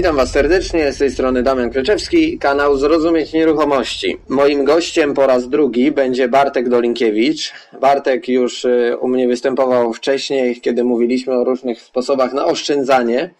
[0.00, 4.18] Witam Was serdecznie, z tej strony Damian Kreczewski, kanał Zrozumieć Nieruchomości.
[4.28, 7.52] Moim gościem po raz drugi będzie Bartek Dolinkiewicz.
[7.80, 13.30] Bartek już y, u mnie występował wcześniej, kiedy mówiliśmy o różnych sposobach na oszczędzanie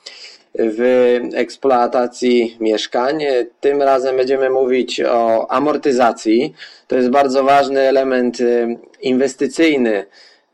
[0.54, 3.24] w eksploatacji mieszkań.
[3.60, 6.54] Tym razem będziemy mówić o amortyzacji.
[6.88, 10.04] To jest bardzo ważny element y, inwestycyjny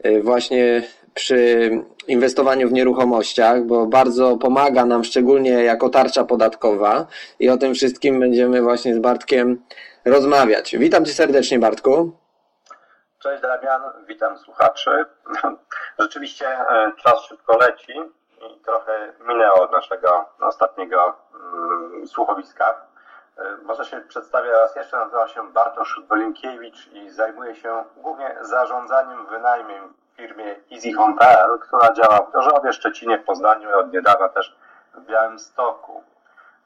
[0.06, 0.83] y, właśnie
[1.14, 1.70] przy
[2.09, 7.06] inwestowaniu w nieruchomościach, bo bardzo pomaga nam szczególnie jako tarcza podatkowa
[7.41, 9.62] i o tym wszystkim będziemy właśnie z Bartkiem
[10.05, 10.77] rozmawiać.
[10.77, 12.12] Witam Cię serdecznie Bartku.
[13.19, 15.05] Cześć Damian, witam słuchaczy.
[15.98, 17.92] Rzeczywiście e, czas szybko leci
[18.41, 22.86] i trochę minęło od naszego ostatniego mm, słuchowiska.
[23.39, 29.27] E, może się przedstawię raz jeszcze, nazywam się Bartosz Dolinkiewicz i zajmuję się głównie zarządzaniem
[29.27, 34.56] wynajmem firmie EasyHome.pl, która działa w Gorzowie, Szczecinie, Poznaniu i od niedawna też
[34.95, 36.03] w Białymstoku.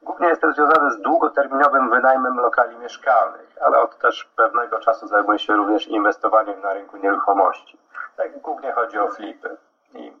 [0.01, 5.53] Głównie jestem związany z długoterminowym wynajmem lokali mieszkalnych, ale od też pewnego czasu zajmuję się
[5.53, 7.77] również inwestowaniem na rynku nieruchomości.
[8.15, 9.57] Tak głównie chodzi o flipy.
[9.93, 10.13] I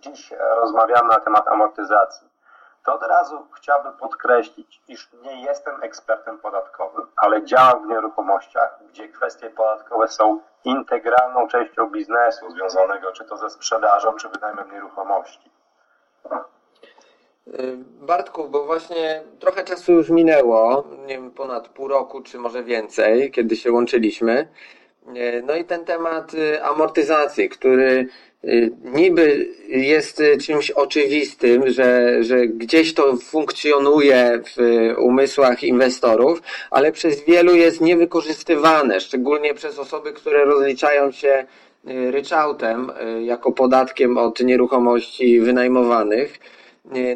[0.00, 2.33] dziś rozmawiamy na temat amortyzacji.
[2.84, 9.08] To od razu chciałbym podkreślić, iż nie jestem ekspertem podatkowym, ale działam w nieruchomościach, gdzie
[9.08, 15.50] kwestie podatkowe są integralną częścią biznesu związanego czy to ze sprzedażą, czy wynajmem nieruchomości.
[17.46, 22.62] Y, Bartku, bo właśnie trochę czasu już minęło, nie wiem, ponad pół roku, czy może
[22.62, 24.48] więcej, kiedy się łączyliśmy.
[25.16, 28.08] Y, no i ten temat y, amortyzacji, który
[28.84, 34.58] niby jest czymś oczywistym, że, że gdzieś to funkcjonuje w
[34.98, 41.46] umysłach inwestorów, ale przez wielu jest niewykorzystywane, szczególnie przez osoby, które rozliczają się
[42.10, 46.38] ryczałtem jako podatkiem od nieruchomości wynajmowanych.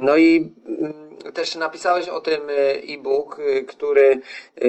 [0.02, 2.40] No i mm, też napisałeś o tym
[2.94, 4.20] e-book, e, który
[4.56, 4.60] e,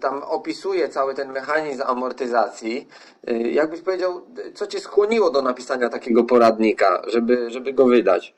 [0.00, 2.88] tam opisuje cały ten mechanizm amortyzacji.
[3.26, 8.34] E, jakbyś powiedział, co cię skłoniło do napisania takiego poradnika, żeby, żeby go wydać?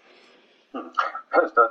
[0.73, 0.93] Hmm.
[1.55, 1.69] To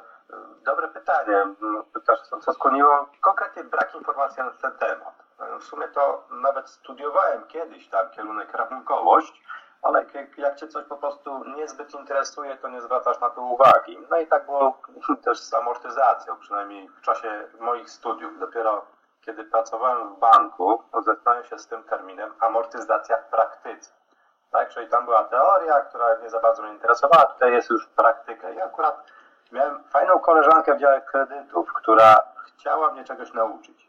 [0.65, 1.55] dobre pytanie.
[1.93, 3.09] Pytasz, co, co skłoniło?
[3.21, 5.23] Konkretnie brak informacji na ten temat.
[5.59, 9.42] W sumie to nawet studiowałem kiedyś tam kierunek rachunkowość,
[9.83, 10.05] ale
[10.37, 13.97] jak, cię coś po prostu niezbyt interesuje, to nie zwracasz na to uwagi.
[14.11, 14.77] No i tak było
[15.25, 18.39] też z amortyzacją, przynajmniej w czasie moich studiów.
[18.39, 18.85] Dopiero
[19.21, 23.91] kiedy pracowałem w banku, zetknąłem się z tym terminem amortyzacja w praktyce.
[24.51, 28.49] Tak, czyli tam była teoria, która nie za bardzo mnie interesowała, tutaj jest już praktyka.
[28.49, 29.11] I akurat
[29.51, 33.87] miałem fajną koleżankę w dziale kredytów, która chciała mnie czegoś nauczyć.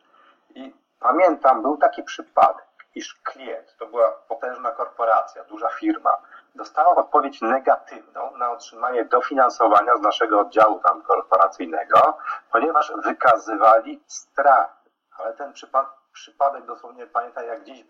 [0.54, 6.16] I pamiętam, był taki przypadek iż klient, to była potężna korporacja, duża firma,
[6.54, 12.18] dostała odpowiedź negatywną na otrzymanie dofinansowania z naszego oddziału tam korporacyjnego,
[12.52, 14.90] ponieważ wykazywali straty.
[15.18, 17.84] Ale ten przypad przypadek dosłownie pamiętam jak dziś,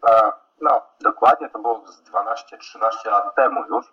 [0.61, 3.93] no dokładnie to było z 12-13 lat temu już,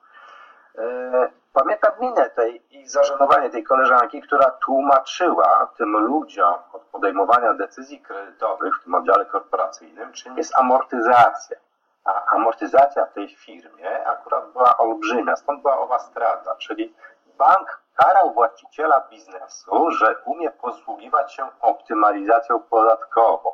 [1.53, 8.79] pamiętam minę tej i zażenowanie tej koleżanki, która tłumaczyła tym ludziom od podejmowania decyzji kredytowych
[8.79, 11.57] w tym oddziale korporacyjnym, czym jest amortyzacja.
[12.05, 16.95] A amortyzacja w tej firmie akurat była olbrzymia, stąd była owa strata, czyli
[17.37, 23.51] bank karał właściciela biznesu, że umie posługiwać się optymalizacją podatkową.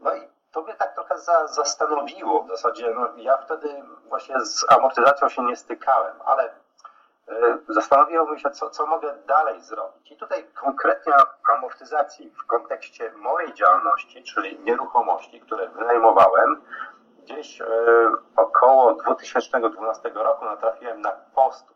[0.00, 2.42] No i to mnie tak trochę za, zastanowiło.
[2.42, 6.50] W zasadzie no, ja wtedy właśnie z amortyzacją się nie stykałem, ale
[7.68, 10.10] zastanowiło się, co, co mogę dalej zrobić.
[10.12, 11.12] I tutaj konkretnie
[11.56, 16.62] amortyzacji w kontekście mojej działalności, czyli nieruchomości, które wynajmowałem,
[17.22, 17.66] gdzieś y,
[18.36, 21.66] około 2012 roku natrafiłem na post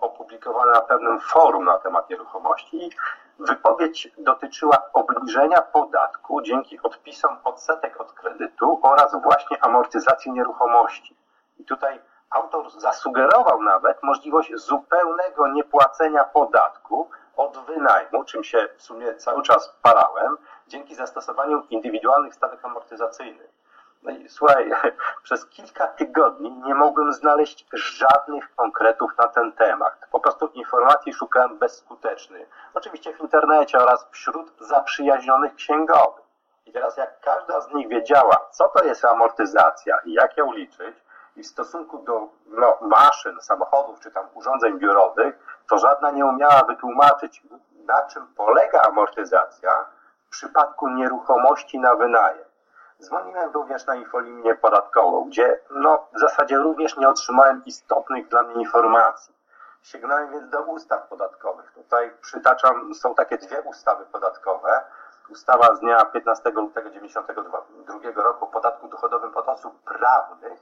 [0.00, 2.90] opublikowany na pewnym forum na temat nieruchomości
[3.38, 11.16] Wypowiedź dotyczyła obniżenia podatku dzięki odpisom odsetek od kredytu oraz właśnie amortyzacji nieruchomości.
[11.58, 12.00] I tutaj
[12.30, 19.76] autor zasugerował nawet możliwość zupełnego niepłacenia podatku od wynajmu, czym się w sumie cały czas
[19.82, 20.36] parałem,
[20.68, 23.57] dzięki zastosowaniu indywidualnych stawek amortyzacyjnych.
[24.02, 24.70] No i słuchaj,
[25.22, 30.06] przez kilka tygodni nie mogłem znaleźć żadnych konkretów na ten temat.
[30.10, 32.46] Po prostu informacji szukałem bezskutecznie.
[32.74, 36.24] Oczywiście w internecie oraz wśród zaprzyjaźnionych księgowych.
[36.66, 40.96] I teraz jak każda z nich wiedziała, co to jest amortyzacja i jak ją liczyć,
[41.36, 46.64] i w stosunku do no, maszyn, samochodów czy tam urządzeń biurowych, to żadna nie umiała
[46.64, 47.42] wytłumaczyć,
[47.86, 49.70] na czym polega amortyzacja
[50.26, 52.47] w przypadku nieruchomości na wynajem.
[53.02, 58.54] Dzwoniłem również na infolinię podatkową, gdzie no, w zasadzie również nie otrzymałem istotnych dla mnie
[58.54, 59.34] informacji.
[59.82, 61.72] Sięgnąłem więc do ustaw podatkowych.
[61.72, 64.84] Tutaj przytaczam, są takie dwie ustawy podatkowe.
[65.30, 70.60] Ustawa z dnia 15 lutego 1992 roku o podatku dochodowym od osób prawnych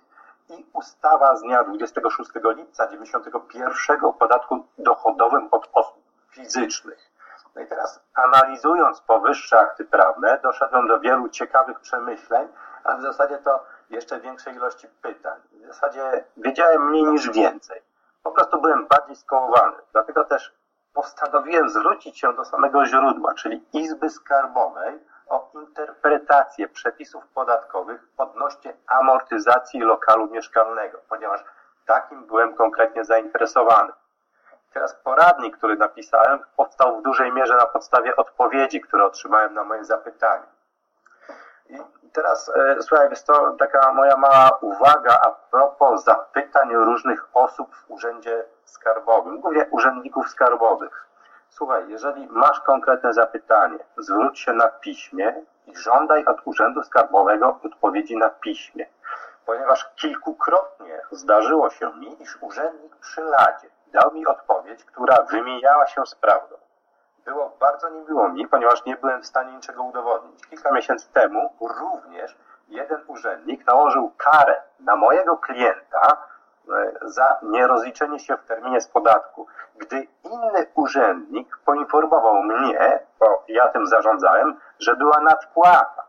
[0.49, 7.16] i ustawa z dnia 26 lipca 1991 o podatku dochodowym od osób fizycznych.
[7.57, 12.49] No i teraz analizując powyższe akty prawne, doszedłem do wielu ciekawych przemyśleń,
[12.85, 15.41] a w zasadzie to jeszcze większej ilości pytań.
[15.53, 17.83] W zasadzie wiedziałem mniej niż więcej.
[18.23, 19.77] Po prostu byłem bardziej skołowany.
[19.93, 20.55] Dlatego też
[20.93, 24.99] postanowiłem zwrócić się do samego źródła, czyli Izby Skarbowej,
[25.29, 31.45] o interpretację przepisów podatkowych odnośnie amortyzacji lokalu mieszkalnego, ponieważ
[31.87, 33.93] takim byłem konkretnie zainteresowany.
[34.77, 39.85] Teraz poradnik, który napisałem, powstał w dużej mierze na podstawie odpowiedzi, które otrzymałem na moje
[39.85, 40.47] zapytanie.
[41.69, 41.79] I
[42.13, 47.91] teraz, e, słuchaj, jest to taka moja mała uwaga a propos zapytań różnych osób w
[47.91, 51.07] Urzędzie Skarbowym, głównie urzędników skarbowych.
[51.49, 58.17] Słuchaj, jeżeli masz konkretne zapytanie, zwróć się na piśmie i żądaj od Urzędu Skarbowego odpowiedzi
[58.17, 58.87] na piśmie.
[59.47, 66.07] Ponieważ kilkukrotnie zdarzyło się mi, iż urzędnik przy ladzie dał mi odpowiedź, która wymijała się
[66.07, 66.57] z prawdą.
[67.25, 70.47] Było bardzo niemiło mi, ponieważ nie byłem w stanie niczego udowodnić.
[70.47, 72.37] Kilka miesięcy temu również
[72.69, 76.17] jeden urzędnik nałożył karę na mojego klienta
[76.69, 79.47] e, za nierozliczenie się w terminie z podatku.
[79.77, 86.06] Gdy inny urzędnik poinformował mnie, bo ja tym zarządzałem, że była nadpłata.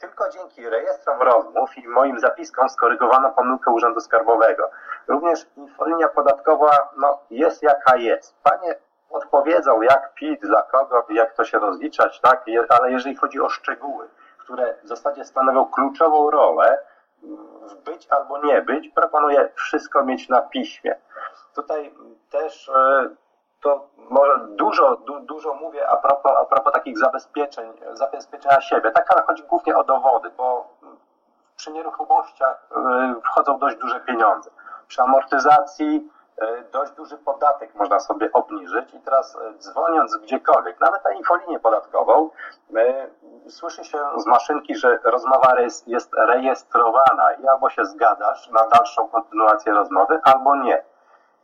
[0.00, 4.70] Tylko dzięki rejestrom rozmów i moim zapiskom skorygowano pomyłkę Urzędu Skarbowego.
[5.08, 8.36] Również infolinia podatkowa no, jest jaka jest.
[8.42, 8.74] Panie
[9.10, 12.44] odpowiedzą, jak PIT, dla kogo, jak to się rozliczać, tak?
[12.68, 14.08] Ale jeżeli chodzi o szczegóły,
[14.38, 16.78] które w zasadzie stanowią kluczową rolę
[17.62, 20.96] w być albo nie być, proponuję wszystko mieć na piśmie.
[21.54, 21.94] Tutaj
[22.30, 23.08] też e,
[23.62, 29.10] to może dużo, du, dużo mówię a propos, a propos takich zabezpieczeń, zabezpieczenia siebie, tak,
[29.10, 30.68] ale chodzi głównie o dowody, bo
[31.56, 34.50] przy nieruchomościach e, wchodzą dość duże pieniądze.
[34.88, 36.10] Przy amortyzacji
[36.40, 41.60] E, dość duży podatek można sobie obniżyć i teraz e, dzwoniąc gdziekolwiek, nawet na infolinię
[41.60, 42.30] podatkową,
[43.48, 49.72] słyszy się z maszynki, że rozmowa jest rejestrowana i albo się zgadasz na dalszą kontynuację
[49.72, 50.82] rozmowy, albo nie.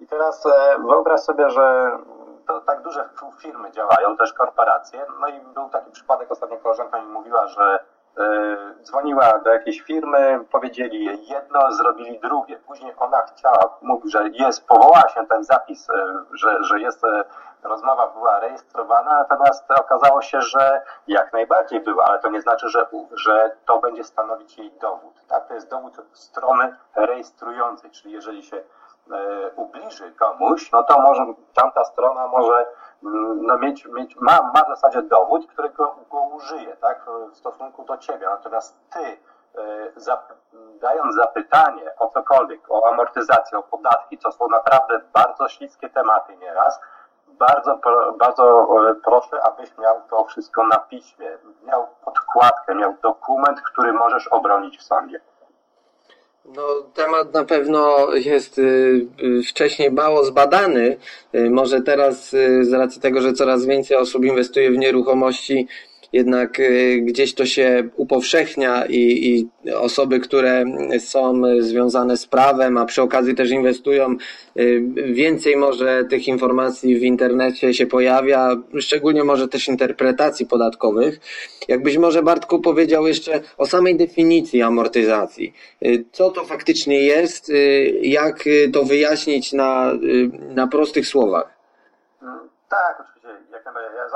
[0.01, 0.45] I teraz
[0.79, 1.99] wyobraź sobie, że
[2.47, 3.09] to tak duże
[3.39, 7.79] firmy działają, też korporacje, no i był taki przypadek, ostatnio koleżanka mi mówiła, że
[8.19, 12.57] E, dzwoniła do jakiejś firmy, powiedzieli jej jedno, zrobili drugie.
[12.57, 15.95] Później ona chciała, mówi, że jest, powołała się ten zapis, e,
[16.33, 17.25] że, że jest, e,
[17.63, 22.87] rozmowa była rejestrowana, natomiast okazało się, że jak najbardziej była, ale to nie znaczy, że,
[23.13, 25.15] że to będzie stanowić jej dowód.
[25.29, 25.49] Tak?
[25.49, 28.63] To jest dowód strony rejestrującej, czyli jeżeli się
[29.57, 32.67] ubliży komuś, no to może tamta strona może
[33.37, 37.97] no mieć, mieć, ma, ma w zasadzie dowód, którego go użyje tak, w stosunku do
[37.97, 38.27] ciebie.
[38.27, 39.19] Natomiast ty,
[39.59, 40.17] e,
[40.81, 46.81] dając zapytanie o cokolwiek, o amortyzację, o podatki, co są naprawdę bardzo śliskie tematy nieraz,
[47.29, 47.79] bardzo,
[48.19, 54.29] bardzo e, proszę, abyś miał to wszystko na piśmie, miał podkładkę, miał dokument, który możesz
[54.29, 55.21] obronić w sądzie.
[56.55, 60.97] No, temat na pewno jest y, y, wcześniej mało zbadany.
[61.35, 65.69] Y, może teraz, z racji tego, że coraz więcej osób inwestuje w nieruchomości,
[66.17, 70.65] jednak y, gdzieś to się upowszechnia i, i, osoby, które
[70.99, 74.17] są związane z prawem, a przy okazji też inwestują,
[74.57, 74.83] y,
[75.13, 81.21] więcej może tych informacji w internecie się pojawia, szczególnie może też interpretacji podatkowych.
[81.69, 85.53] Jakbyś może Bartku powiedział jeszcze o samej definicji amortyzacji.
[85.83, 87.53] Y, co to faktycznie jest,
[88.03, 89.93] jak to wyjaśnić na,
[90.55, 91.57] na prostych słowach?
[92.69, 93.16] Tak,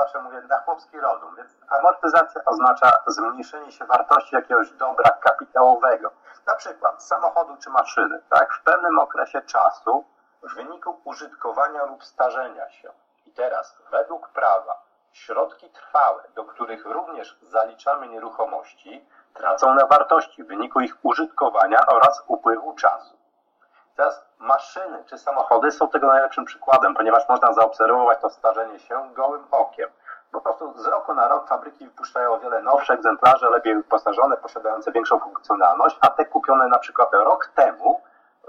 [0.01, 6.11] zawsze mówię na chłopski rozum, więc amortyzacja oznacza zmniejszenie się wartości jakiegoś dobra kapitałowego,
[6.45, 10.05] na przykład samochodu czy maszyny, tak, w pewnym okresie czasu
[10.43, 12.91] w wyniku użytkowania lub starzenia się.
[13.25, 14.81] I teraz, według prawa,
[15.11, 22.23] środki trwałe, do których również zaliczamy nieruchomości, tracą na wartości w wyniku ich użytkowania oraz
[22.27, 23.20] upływu czasu.
[24.01, 29.43] Teraz maszyny czy samochody są tego najlepszym przykładem, ponieważ można zaobserwować to starzenie się gołym
[29.51, 29.89] okiem.
[30.31, 34.91] Po prostu z roku na rok fabryki wypuszczają o wiele nowsze egzemplarze, lepiej wyposażone, posiadające
[34.91, 38.01] większą funkcjonalność, a te kupione na przykład rok temu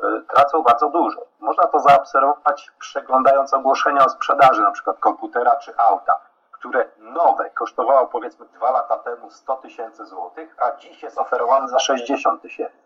[0.05, 1.21] y, tracą bardzo dużo.
[1.41, 6.21] Można to zaobserwować przeglądając ogłoszenia o sprzedaży na przykład komputera czy auta,
[6.53, 11.79] które nowe kosztowało powiedzmy dwa lata temu 100 tysięcy złotych, a dziś jest oferowane za
[11.79, 12.83] 60 tysięcy.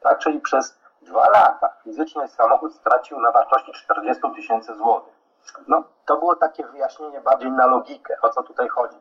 [0.00, 5.14] Tak, czyli przez dwa lata fizycznie samochód stracił na wartości 40 tysięcy złotych.
[5.68, 8.96] No, to było takie wyjaśnienie bardziej na logikę, o co tutaj chodzi.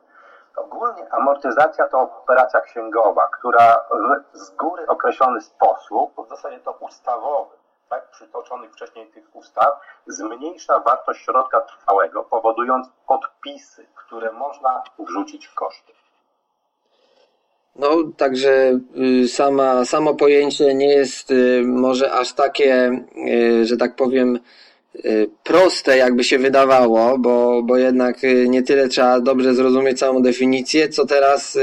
[0.56, 3.86] Ogólnie amortyzacja to operacja księgowa, która
[4.34, 7.58] w z góry określony sposób, w zasadzie to ustawowy,
[7.89, 15.56] tak, przytoczonych wcześniej tych ustaw, zmniejsza wartość środka trwałego, powodując odpisy, które można wrzucić w
[15.56, 15.94] koszty.
[17.75, 18.79] No, także
[19.23, 24.39] y, sama, samo pojęcie nie jest y, może aż takie, y, że tak powiem,
[25.43, 31.05] proste, jakby się wydawało, bo, bo jednak nie tyle trzeba dobrze zrozumieć samą definicję, co
[31.05, 31.57] teraz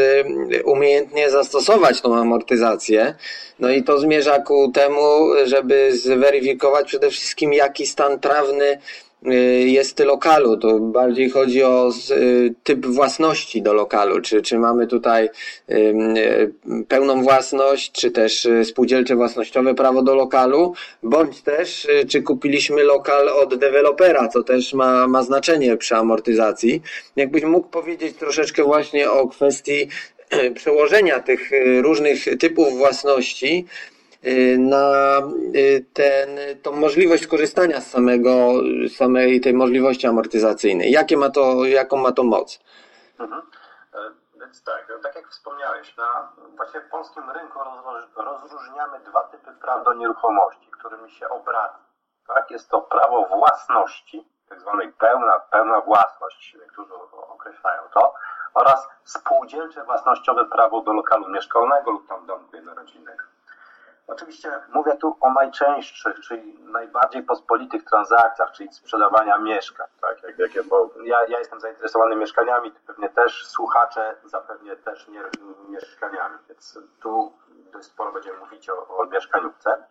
[0.64, 3.14] umiejętnie zastosować tą amortyzację.
[3.58, 8.78] No i to zmierza ku temu, żeby zweryfikować przede wszystkim, jaki stan prawny
[9.66, 15.28] jest lokalu, to bardziej chodzi o y, typ własności do lokalu, czy, czy mamy tutaj
[15.70, 16.52] y,
[16.88, 23.54] pełną własność, czy też spółdzielcze własnościowe prawo do lokalu, bądź też czy kupiliśmy lokal od
[23.54, 26.82] dewelopera, co też ma, ma znaczenie przy amortyzacji.
[27.16, 29.88] Jakbyś mógł powiedzieć troszeczkę właśnie o kwestii
[30.54, 31.50] przełożenia tych
[31.82, 33.95] różnych typów własności Y,
[34.58, 35.18] na
[35.54, 36.28] y, ten,
[36.62, 38.30] tą możliwość korzystania z samego,
[38.96, 40.90] samej tej możliwości amortyzacyjnej.
[40.90, 42.60] Jakie ma to, jaką ma to moc?
[43.18, 43.42] Mhm.
[43.94, 43.98] E,
[44.40, 47.58] więc tak, tak jak wspomniałeś, na właśnie w polskim rynku
[48.16, 51.78] rozróżniamy dwa typy praw do nieruchomości, którymi się obraca.
[52.26, 52.50] Tak?
[52.50, 56.94] Jest to prawo własności, tak zwanej pełna, pełna własność, niektórzy
[57.28, 58.14] określają to,
[58.54, 63.24] oraz spółdzielcze własnościowe prawo do lokalu mieszkalnego lub tam domku jednorodzinnego.
[64.06, 69.86] Oczywiście mówię tu o najczęstszych, czyli najbardziej pospolitych transakcjach, czyli sprzedawania mieszkań.
[70.00, 70.22] Tak?
[70.38, 75.22] Jak, jak, bo ja, ja jestem zainteresowany mieszkaniami, to pewnie też słuchacze zapewnie też nie,
[75.68, 77.32] mieszkaniami, więc tu
[77.72, 79.84] dość sporo będziemy mówić o, o mieszkaniówce.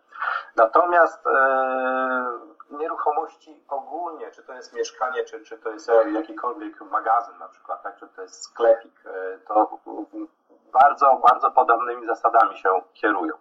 [0.56, 2.38] Natomiast e,
[2.70, 7.96] nieruchomości ogólnie, czy to jest mieszkanie, czy, czy to jest jakikolwiek magazyn na przykład, tak,
[7.96, 9.78] czy to jest sklepik, e, to
[10.72, 13.34] bardzo, bardzo podobnymi zasadami się kierują.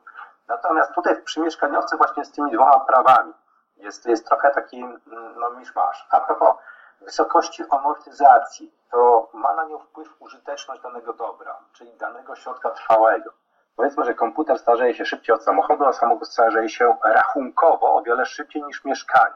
[0.48, 3.34] Natomiast tutaj przy mieszkaniowcy właśnie z tymi dwoma prawami
[3.78, 5.02] jest, jest trochę taki mm,
[5.40, 6.08] no, miszmasz.
[6.10, 6.56] A propos
[7.02, 13.32] wysokości amortyzacji, to ma na nią wpływ użyteczność danego dobra, czyli danego środka trwałego.
[13.76, 18.26] Powiedzmy, że komputer starzeje się szybciej od samochodu, a samochód starzeje się rachunkowo o wiele
[18.26, 19.36] szybciej niż mieszkanie.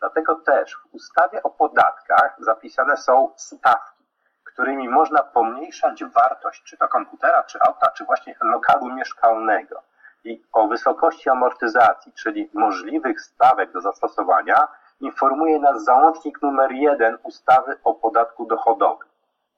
[0.00, 4.04] Dlatego też w ustawie o podatkach zapisane są stawki,
[4.44, 9.82] którymi można pomniejszać wartość czy to komputera, czy auta, czy właśnie lokalu mieszkalnego
[10.24, 14.68] i o wysokości amortyzacji, czyli możliwych stawek do zastosowania,
[15.00, 19.08] informuje nas załącznik numer 1 ustawy o podatku dochodowym.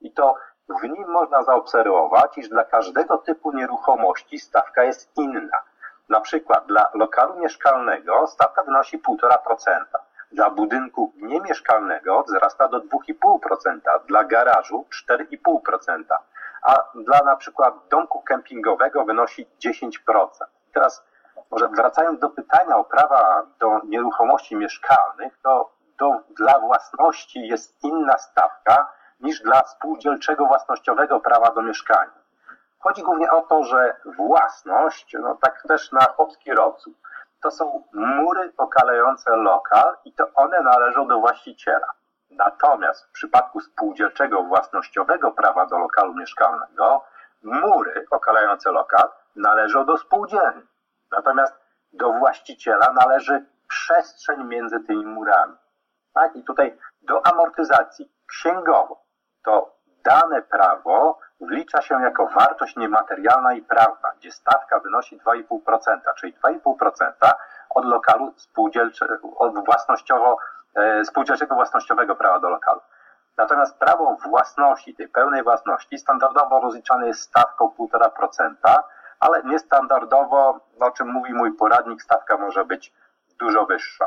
[0.01, 0.35] I to
[0.69, 5.63] w nim można zaobserwować, iż dla każdego typu nieruchomości stawka jest inna.
[6.09, 9.83] Na przykład dla lokalu mieszkalnego stawka wynosi 1,5%,
[10.31, 16.03] dla budynku niemieszkalnego wzrasta do 2,5%, dla garażu 4,5%,
[16.63, 19.89] a dla na przykład domku kempingowego wynosi 10%.
[20.73, 21.03] Teraz
[21.51, 28.17] może wracając do pytania o prawa do nieruchomości mieszkalnych, to do, dla własności jest inna
[28.17, 28.87] stawka
[29.19, 32.23] niż dla spółdzielczego własnościowego prawa do mieszkania.
[32.79, 36.93] Chodzi głównie o to, że własność, no tak też na obskierowcu,
[37.41, 41.87] to są mury okalające lokal i to one należą do właściciela.
[42.37, 47.05] Natomiast w przypadku spółdzielczego własnościowego prawa do lokalu mieszkalnego,
[47.43, 50.63] mury okalające lokal należą do spółdzielni.
[51.11, 51.53] Natomiast
[51.93, 55.57] do właściciela należy przestrzeń między tymi murami.
[56.13, 56.35] Tak?
[56.35, 59.03] I tutaj do amortyzacji księgowo
[59.43, 66.33] to dane prawo wlicza się jako wartość niematerialna i prawna, gdzie stawka wynosi 2,5%, czyli
[66.33, 67.33] 2,5%
[67.69, 70.37] od lokalu spółdzielczego, od własnościowo
[71.03, 72.79] spółdzielczego własnościowego prawa do lokalu.
[73.37, 78.77] Natomiast prawo własności, tej pełnej własności, standardowo rozliczane jest stawką 1,5%,
[79.19, 82.93] ale niestandardowo, o czym mówi mój poradnik, stawka może być
[83.39, 84.05] dużo wyższa.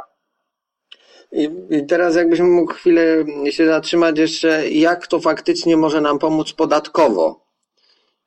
[1.33, 3.03] I teraz jakbyśmy mógł chwilę
[3.51, 7.47] się zatrzymać jeszcze, jak to faktycznie może nam pomóc podatkowo?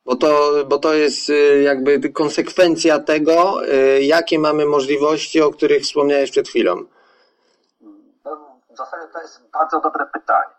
[0.04, 5.82] Bo to, bo to jest y, jakby konsekwencja tego, y, jakie mamy możliwości, o których
[5.82, 6.84] wspomniałeś przed chwilą
[9.12, 10.54] to jest bardzo dobre pytanie.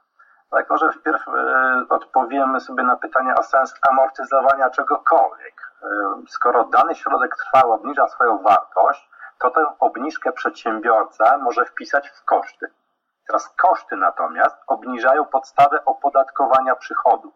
[0.51, 5.71] Tak, może wpierw e, odpowiemy sobie na pytanie o sens amortyzowania czegokolwiek.
[5.83, 5.87] E,
[6.27, 12.71] skoro dany środek trwały obniża swoją wartość, to tę obniżkę przedsiębiorca może wpisać w koszty.
[13.27, 17.33] Teraz koszty natomiast obniżają podstawę opodatkowania przychodów.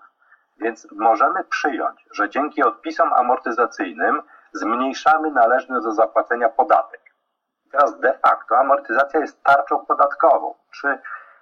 [0.58, 4.22] Więc możemy przyjąć, że dzięki odpisom amortyzacyjnym
[4.54, 7.02] zmniejszamy należny do zapłacenia podatek.
[7.76, 11.00] Teraz de facto amortyzacja jest tarczą podatkową, czy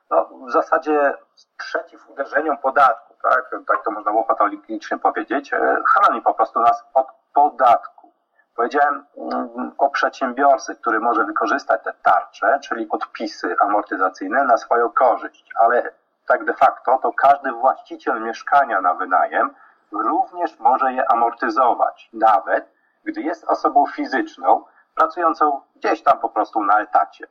[0.10, 1.13] no, w zasadzie
[1.58, 6.86] przeciw uderzeniom podatku, tak, tak to można było patologicznie powiedzieć, e, chroni po prostu nas
[6.94, 8.12] od podatku.
[8.56, 15.50] Powiedziałem mm, o przedsiębiorcy, który może wykorzystać te tarcze, czyli odpisy amortyzacyjne na swoją korzyść,
[15.56, 15.92] ale
[16.28, 19.56] tak de facto to każdy właściciel mieszkania na wynajem
[19.92, 22.74] również może je amortyzować, nawet
[23.04, 27.28] gdy jest osobą fizyczną, pracującą gdzieś tam po prostu na etacie.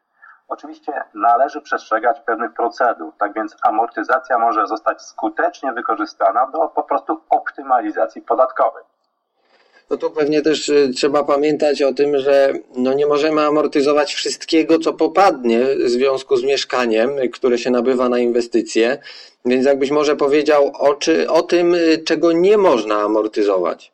[0.48, 7.20] Oczywiście należy przestrzegać pewnych procedur, tak więc amortyzacja może zostać skutecznie wykorzystana do po prostu
[7.30, 8.84] optymalizacji podatkowej.
[9.90, 14.78] No tu pewnie też y, trzeba pamiętać o tym, że no nie możemy amortyzować wszystkiego,
[14.78, 18.98] co popadnie w związku z mieszkaniem, które się nabywa na inwestycje.
[19.44, 23.92] Więc jakbyś może powiedział o, czy, o tym, y, czego nie można amortyzować.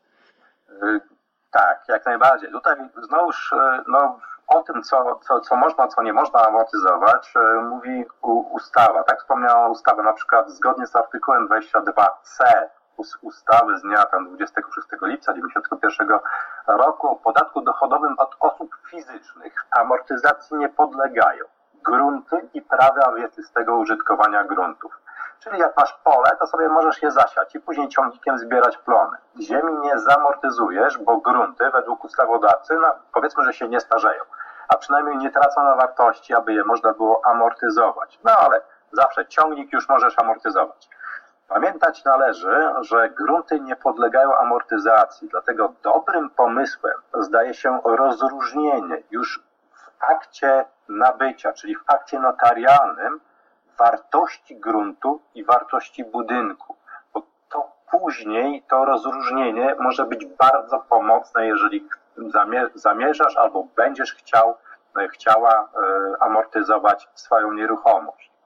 [1.50, 2.52] Tak, jak najbardziej.
[2.52, 3.55] Tutaj znowuż
[3.87, 8.05] no, o tym, co, co, co można, co nie można amortyzować, mówi
[8.52, 9.05] ustawa.
[9.05, 12.69] Tak wspomniała ustawa, na przykład zgodnie z artykułem 22c
[13.23, 16.19] ustawy z dnia tam 26 lipca 1991
[16.67, 21.45] roku o podatku dochodowym od osób fizycznych amortyzacji nie podlegają
[21.85, 24.93] grunty i prawa wieczystego użytkowania gruntów.
[25.40, 29.16] Czyli jak masz pole, to sobie możesz je zasiać i później ciągnikiem zbierać plony.
[29.40, 34.23] Ziemi nie zamortyzujesz, bo grunty według ustawodawcy, no, powiedzmy, że się nie starzeją,
[34.68, 38.18] a przynajmniej nie tracą na wartości, aby je można było amortyzować.
[38.25, 38.61] No ale
[38.92, 40.88] zawsze ciągnik już możesz amortyzować.
[41.49, 49.41] Pamiętać należy, że grunty nie podlegają amortyzacji, dlatego dobrym pomysłem zdaje się rozróżnienie już
[49.73, 53.21] w akcie nabycia, czyli w akcie notarialnym,
[53.78, 56.76] wartości gruntu i wartości budynku.
[57.14, 61.88] Bo to później to rozróżnienie może być bardzo pomocne, jeżeli
[62.75, 64.54] zamierzasz albo będziesz chciał,
[65.12, 68.38] chciała e, amortyzować swoją nieruchomość.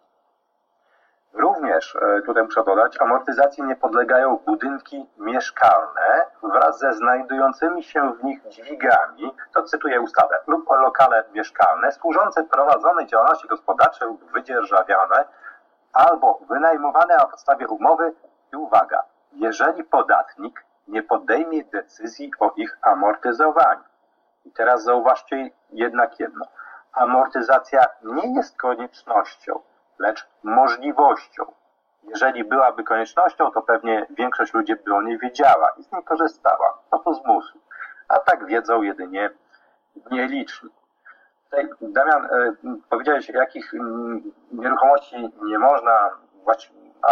[1.35, 8.25] Również, e, tutaj muszę dodać, amortyzacji nie podlegają budynki mieszkalne wraz ze znajdującymi się w
[8.25, 15.25] nich dźwigami, to cytuję ustawę, lub lokale mieszkalne służące prowadzonej działalności gospodarczej lub wydzierżawiane
[15.93, 18.13] albo wynajmowane na podstawie umowy
[18.53, 23.85] i uwaga, jeżeli podatnik nie podejmie decyzji o ich amortyzowaniu.
[24.45, 26.45] I teraz zauważcie jednak jedno.
[26.93, 29.61] Amortyzacja nie jest koniecznością
[29.99, 31.45] lecz możliwością.
[32.03, 36.79] Jeżeli byłaby koniecznością, to pewnie większość ludzi by o niej wiedziała i z niej korzystała,
[36.91, 37.59] po to zmusu.
[38.09, 39.31] A tak wiedzą jedynie
[40.11, 40.71] nieliczni.
[41.45, 42.53] Tutaj, Damian, e,
[42.91, 46.11] powiedziałeś, jakich mm, nieruchomości nie można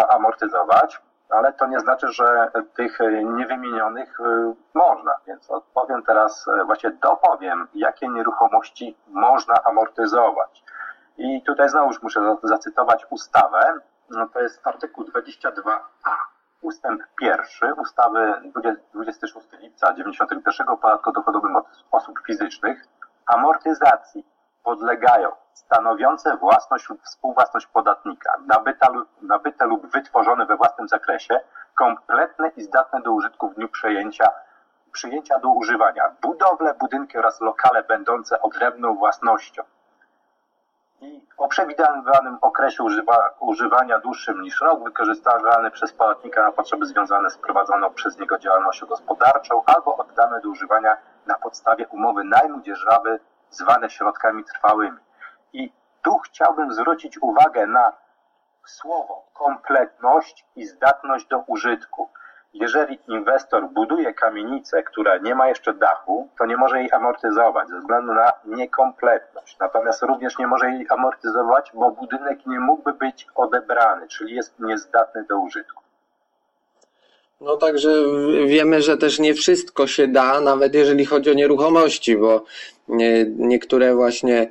[0.09, 5.13] amortyzować, ale to nie znaczy, że tych niewymienionych e, można.
[5.27, 10.65] Więc odpowiem teraz, e, właśnie dopowiem, jakie nieruchomości można amortyzować.
[11.21, 13.81] I tutaj znowuż muszę zacytować ustawę.
[14.11, 15.81] No to jest artykuł 22a,
[16.63, 18.51] ustęp pierwszy ustawy
[18.95, 22.85] 26 lipca 1991 o podatku dochodowym od osób fizycznych.
[23.27, 24.27] Amortyzacji
[24.63, 31.41] podlegają stanowiące własność lub współwłasność podatnika, nabyte lub, nabyte lub wytworzone we własnym zakresie,
[31.75, 34.29] kompletne i zdatne do użytku w dniu przejęcia,
[34.93, 39.63] przyjęcia do używania, budowle, budynki oraz lokale będące odrębną własnością
[41.01, 47.31] i o przewidywanym okresie używa, używania dłuższym niż rok wykorzystywany przez podatnika na potrzeby związane
[47.31, 53.21] z prowadzoną przez niego działalnością gospodarczą albo oddane do używania na podstawie umowy najmu dzierżawy
[53.51, 54.99] zwane środkami trwałymi.
[55.53, 57.93] I tu chciałbym zwrócić uwagę na
[58.67, 62.11] słowo kompletność i zdatność do użytku.
[62.55, 67.79] Jeżeli inwestor buduje kamienicę, która nie ma jeszcze dachu, to nie może jej amortyzować ze
[67.79, 69.57] względu na niekompletność.
[69.61, 75.25] Natomiast również nie może jej amortyzować, bo budynek nie mógłby być odebrany, czyli jest niezdatny
[75.29, 75.83] do użytku.
[77.41, 77.91] No także
[78.47, 82.45] wiemy, że też nie wszystko się da, nawet jeżeli chodzi o nieruchomości, bo
[83.29, 84.51] niektóre właśnie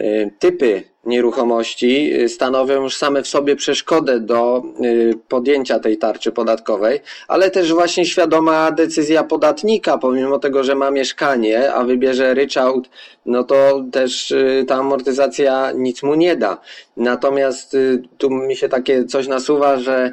[0.00, 6.32] Y, typy nieruchomości y, stanowią już same w sobie przeszkodę do y, podjęcia tej tarczy
[6.32, 12.90] podatkowej, ale też właśnie świadoma decyzja podatnika, pomimo tego, że ma mieszkanie, a wybierze ryczałt,
[13.26, 14.34] no to też
[14.68, 16.58] ta amortyzacja nic mu nie da.
[16.96, 17.76] Natomiast
[18.18, 20.12] tu mi się takie coś nasuwa, że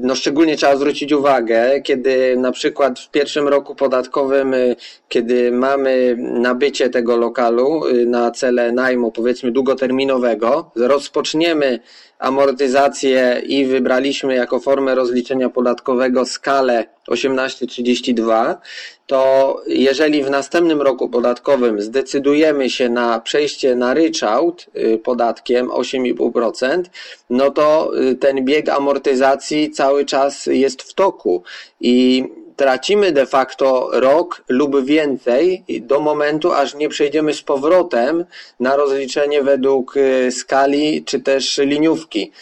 [0.00, 4.76] no szczególnie trzeba zwrócić uwagę, kiedy na przykład w pierwszym roku podatkowym, y,
[5.08, 11.80] kiedy mamy nabycie tego lokalu y, na cele najmu, powiedzmy długoterminowego, rozpoczniemy
[12.18, 18.60] amortyzację i wybraliśmy jako formę rozliczenia podatkowego skalę 1832,
[19.06, 26.82] to jeżeli w następnym roku podatkowym zdecydujemy się na przejście na ryczałt y, podatkiem 8,5%,
[27.30, 31.42] no to y, ten bieg amortyzacji cały czas jest w toku
[31.80, 32.24] i
[32.56, 38.24] tracimy de facto rok lub więcej do momentu, aż nie przejdziemy z powrotem
[38.60, 42.32] na rozliczenie według y, skali czy też liniówki.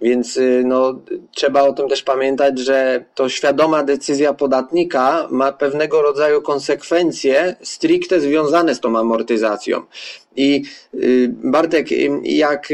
[0.00, 1.00] Więc y, no,
[1.34, 8.20] trzeba o tym też pamiętać, że to świadoma decyzja podatnika ma pewnego rodzaju konsekwencje stricte
[8.20, 9.82] związane z tą amortyzacją.
[10.36, 11.86] I y, Bartek,
[12.22, 12.68] jak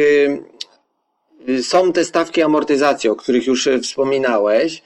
[1.62, 4.82] są te stawki amortyzacji, o których już wspominałeś,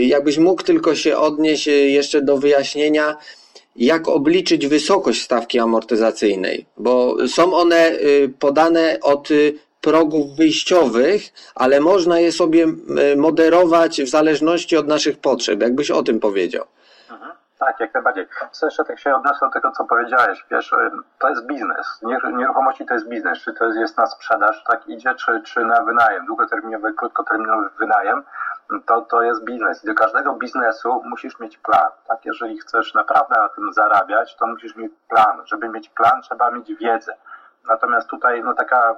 [0.00, 3.16] jakbyś mógł tylko się odnieść y, jeszcze do wyjaśnienia,
[3.76, 9.28] jak obliczyć wysokość stawki amortyzacyjnej, bo są one y, podane od
[9.80, 11.22] progów wyjściowych,
[11.54, 12.66] ale można je sobie
[13.16, 15.62] moderować w zależności od naszych potrzeb.
[15.62, 16.64] Jakbyś o tym powiedział.
[17.10, 17.32] Mhm.
[17.58, 18.26] Tak, jak najbardziej.
[18.52, 20.44] Co jeszcze tak się odniosę do tego, co powiedziałeś.
[20.50, 20.74] Wiesz,
[21.20, 21.86] to jest biznes.
[22.38, 23.38] Nieruchomości to jest biznes.
[23.38, 28.22] Czy to jest na sprzedaż, tak idzie, czy, czy na wynajem, długoterminowy, krótkoterminowy wynajem
[28.86, 29.84] to, to jest biznes.
[29.84, 31.90] Do każdego biznesu musisz mieć plan.
[32.06, 32.24] Tak?
[32.24, 35.42] Jeżeli chcesz naprawdę na tym zarabiać, to musisz mieć plan.
[35.44, 37.16] Żeby mieć plan, trzeba mieć wiedzę.
[37.68, 38.96] Natomiast tutaj no taka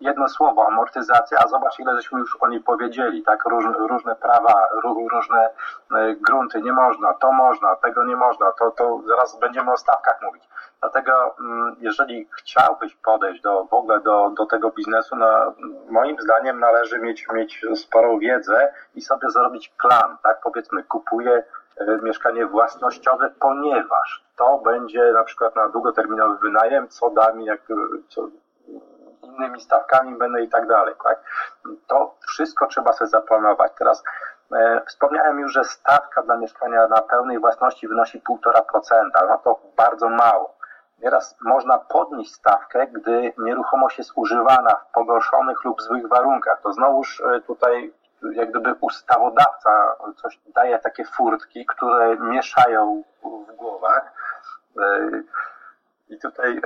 [0.00, 4.68] jedno słowo, amortyzacja, a zobacz ile żeśmy już o niej powiedzieli, tak, różne, różne prawa,
[5.10, 5.48] różne
[5.96, 10.22] e, grunty, nie można, to można, tego nie można, to, to zaraz będziemy o stawkach
[10.22, 10.48] mówić.
[10.80, 15.54] Dlatego mm, jeżeli chciałbyś podejść do, w ogóle do, do tego biznesu, no,
[15.90, 21.44] moim zdaniem należy mieć, mieć sporą wiedzę i sobie zrobić plan, tak, powiedzmy kupuję
[21.76, 27.60] e, mieszkanie własnościowe, ponieważ to będzie na przykład na długoterminowy wynajem, co da mi, jak,
[28.08, 28.28] co,
[29.22, 31.18] innymi stawkami będę i tak dalej, tak?
[31.86, 33.72] To wszystko trzeba sobie zaplanować.
[33.78, 34.02] Teraz
[34.52, 40.08] e, wspomniałem już, że stawka dla mieszkania na pełnej własności wynosi 1,5%, no to bardzo
[40.08, 40.54] mało.
[40.98, 46.60] Nieraz można podnieść stawkę, gdy nieruchomość jest używana w pogorszonych lub złych warunkach.
[46.62, 47.92] To znowuż e, tutaj
[48.34, 54.12] jak gdyby ustawodawca coś daje takie furtki, które mieszają w głowach.
[54.78, 55.10] E,
[56.08, 56.60] I tutaj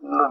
[0.00, 0.30] no,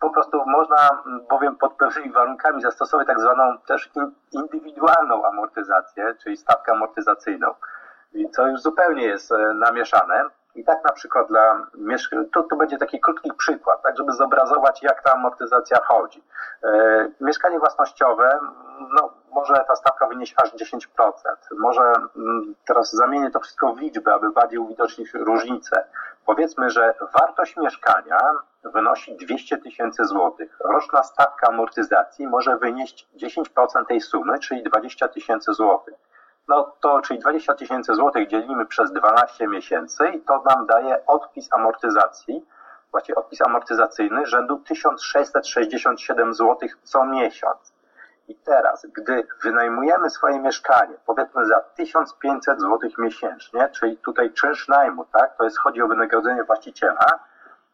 [0.00, 3.90] po prostu można bowiem pod pewnymi warunkami zastosować tak zwaną też
[4.32, 7.54] indywidualną amortyzację, czyli stawkę amortyzacyjną,
[8.32, 10.24] co już zupełnie jest e, namieszane.
[10.54, 14.82] I tak na przykład dla mieszkań, to, to będzie taki krótki przykład, tak żeby zobrazować,
[14.82, 16.22] jak ta amortyzacja chodzi.
[16.64, 18.38] E, mieszkanie własnościowe,
[18.90, 21.12] no, może ta stawka wynieść aż 10%.
[21.58, 21.92] Może
[22.66, 25.84] teraz zamienię to wszystko w liczbę, aby bardziej uwidocznić różnicę.
[26.26, 28.18] Powiedzmy, że wartość mieszkania
[28.64, 30.56] wynosi 200 tysięcy złotych.
[30.60, 35.94] Roczna stawka amortyzacji może wynieść 10% tej sumy, czyli 20 tysięcy złotych.
[36.48, 41.52] No to, czyli 20 tysięcy złotych dzielimy przez 12 miesięcy i to nam daje odpis
[41.52, 42.46] amortyzacji,
[42.90, 47.72] właściwie odpis amortyzacyjny rzędu 1667 zł co miesiąc.
[48.28, 55.04] I teraz, gdy wynajmujemy swoje mieszkanie, powiedzmy za 1500 zł miesięcznie, czyli tutaj czynsz najmu,
[55.04, 57.06] tak, to jest chodzi o wynagrodzenie właściciela,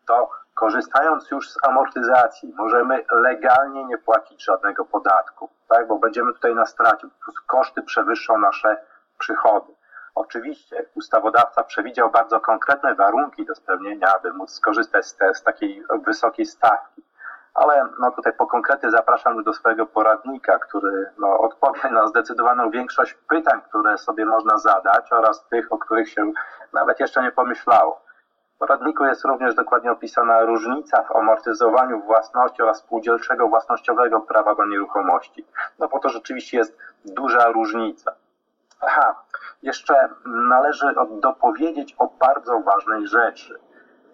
[0.07, 6.55] to korzystając już z amortyzacji, możemy legalnie nie płacić żadnego podatku, tak, bo będziemy tutaj
[6.55, 8.77] na stracie, po prostu koszty przewyższą nasze
[9.19, 9.73] przychody.
[10.15, 15.85] Oczywiście ustawodawca przewidział bardzo konkretne warunki do spełnienia, aby móc skorzystać z, te, z takiej
[16.05, 17.05] wysokiej stawki
[17.55, 22.71] ale no tutaj po konkrety zapraszam już do swojego poradnika, który no, odpowie na zdecydowaną
[22.71, 26.33] większość pytań, które sobie można zadać oraz tych, o których się
[26.73, 28.04] nawet jeszcze nie pomyślało.
[28.55, 34.67] W poradniku jest również dokładnie opisana różnica w amortyzowaniu własności oraz spółdzielczego własnościowego prawa do
[34.67, 35.47] nieruchomości.
[35.79, 38.13] No bo to rzeczywiście jest duża różnica.
[38.81, 39.15] Aha,
[39.63, 43.61] jeszcze należy dopowiedzieć o bardzo ważnej rzeczy.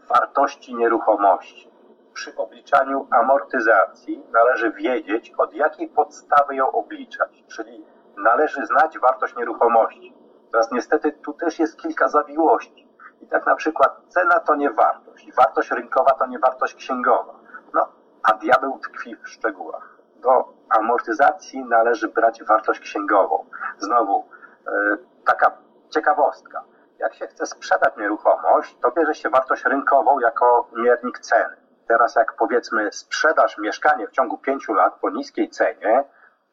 [0.09, 1.71] Wartości nieruchomości
[2.13, 7.85] przy obliczaniu amortyzacji należy wiedzieć, od jakiej podstawy ją obliczać, czyli
[8.17, 10.15] należy znać wartość nieruchomości.
[10.53, 12.90] Teraz niestety tu też jest kilka zawiłości.
[13.21, 17.35] I tak na przykład cena to nie wartość, wartość rynkowa to nie wartość księgowa.
[17.75, 17.89] No,
[18.23, 19.99] a diabeł tkwi w szczegółach.
[20.17, 23.47] Do amortyzacji należy brać wartość księgową.
[23.79, 24.25] Znowu,
[24.67, 25.51] yy, taka
[25.91, 26.65] ciekawostka.
[26.99, 31.57] Jak się chce sprzedać nieruchomość, to bierze się wartość rynkową jako miernik ceny.
[31.89, 36.05] Teraz jak powiedzmy sprzedasz mieszkanie w ciągu pięciu lat po niskiej cenie,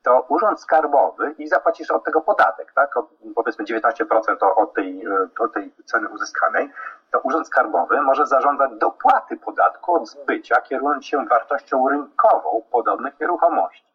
[0.08, 2.98] to urząd skarbowy i zapłacisz od tego podatek, tak?
[2.98, 5.04] Od, powiedzmy 19% od tej,
[5.40, 6.72] od tej ceny uzyskanej,
[7.12, 13.86] to urząd skarbowy może zażądać dopłaty podatku od zbycia, kierując się wartością rynkową podobnych nieruchomości.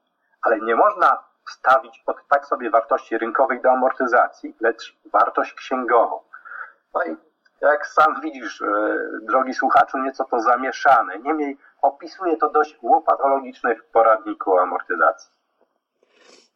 [0.42, 6.20] ale nie można wstawić od tak sobie wartości rynkowej do amortyzacji, lecz wartość księgową.
[6.94, 7.16] No i
[7.60, 8.66] jak sam widzisz, e,
[9.22, 11.18] drogi słuchaczu, nieco to zamieszane.
[11.18, 15.31] Niemniej opisuje to dość łopatologicznie w poradniku amortyzacji.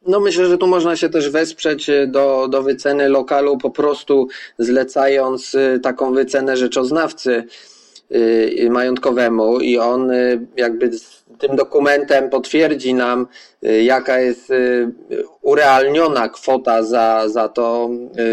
[0.05, 4.27] No myślę, że tu można się też wesprzeć e, do, do wyceny lokalu, po prostu
[4.57, 7.43] zlecając e, taką wycenę rzeczoznawcy
[8.69, 10.11] majątkowemu i on
[10.57, 10.91] jakby
[11.39, 13.27] tym dokumentem potwierdzi nam,
[13.83, 14.53] jaka jest
[15.41, 17.89] urealniona kwota za, za to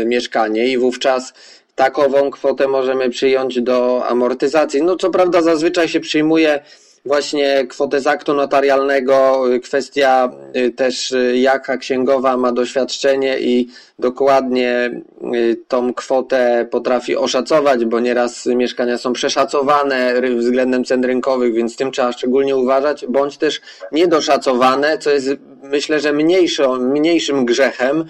[0.06, 1.32] mieszkanie i wówczas
[1.74, 4.82] takową kwotę możemy przyjąć do amortyzacji.
[4.82, 6.60] No co prawda zazwyczaj się przyjmuje
[7.04, 14.90] właśnie kwotę z aktu notarialnego, kwestia y, też y, jaka księgowa ma doświadczenie i dokładnie
[15.34, 21.92] y, tą kwotę potrafi oszacować, bo nieraz mieszkania są przeszacowane względem cen rynkowych, więc tym
[21.92, 23.60] trzeba szczególnie uważać, bądź też
[23.92, 25.28] niedoszacowane, co jest
[25.62, 28.04] myślę, że mniejszą, mniejszym grzechem,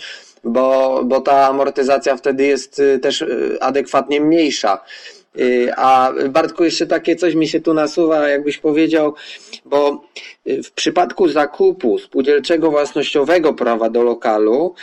[0.44, 4.78] bo, bo ta amortyzacja wtedy jest y, też y, adekwatnie mniejsza.
[5.38, 9.14] Y, a Bartku, jeszcze takie coś mi się tu nasuwa, jakbyś powiedział,
[9.64, 10.04] bo
[10.64, 14.74] w przypadku zakupu spółdzielczego własnościowego prawa do lokalu,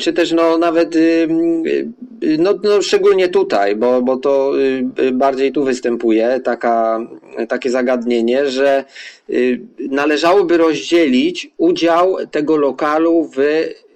[0.00, 0.94] czy też no nawet,
[2.38, 4.52] no, no szczególnie tutaj, bo, bo to
[5.12, 7.00] bardziej tu występuje taka,
[7.48, 8.84] takie zagadnienie, że
[9.78, 13.38] należałoby rozdzielić udział tego lokalu w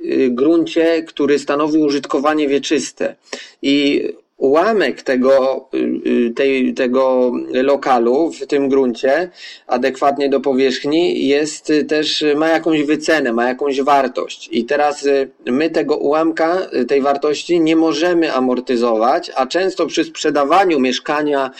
[0.04, 3.16] Y, gruncie, który stanowi użytkowanie wieczyste.
[3.62, 4.04] I
[4.40, 5.78] ułamek tego, y,
[6.10, 9.30] y, tej, tego lokalu w tym gruncie,
[9.66, 14.48] adekwatnie do powierzchni, jest też, ma jakąś wycenę, ma jakąś wartość.
[14.52, 15.08] I teraz
[15.46, 21.50] my tego ułamka, tej wartości nie możemy amortyzować, a często przy sprzedawaniu mieszkania,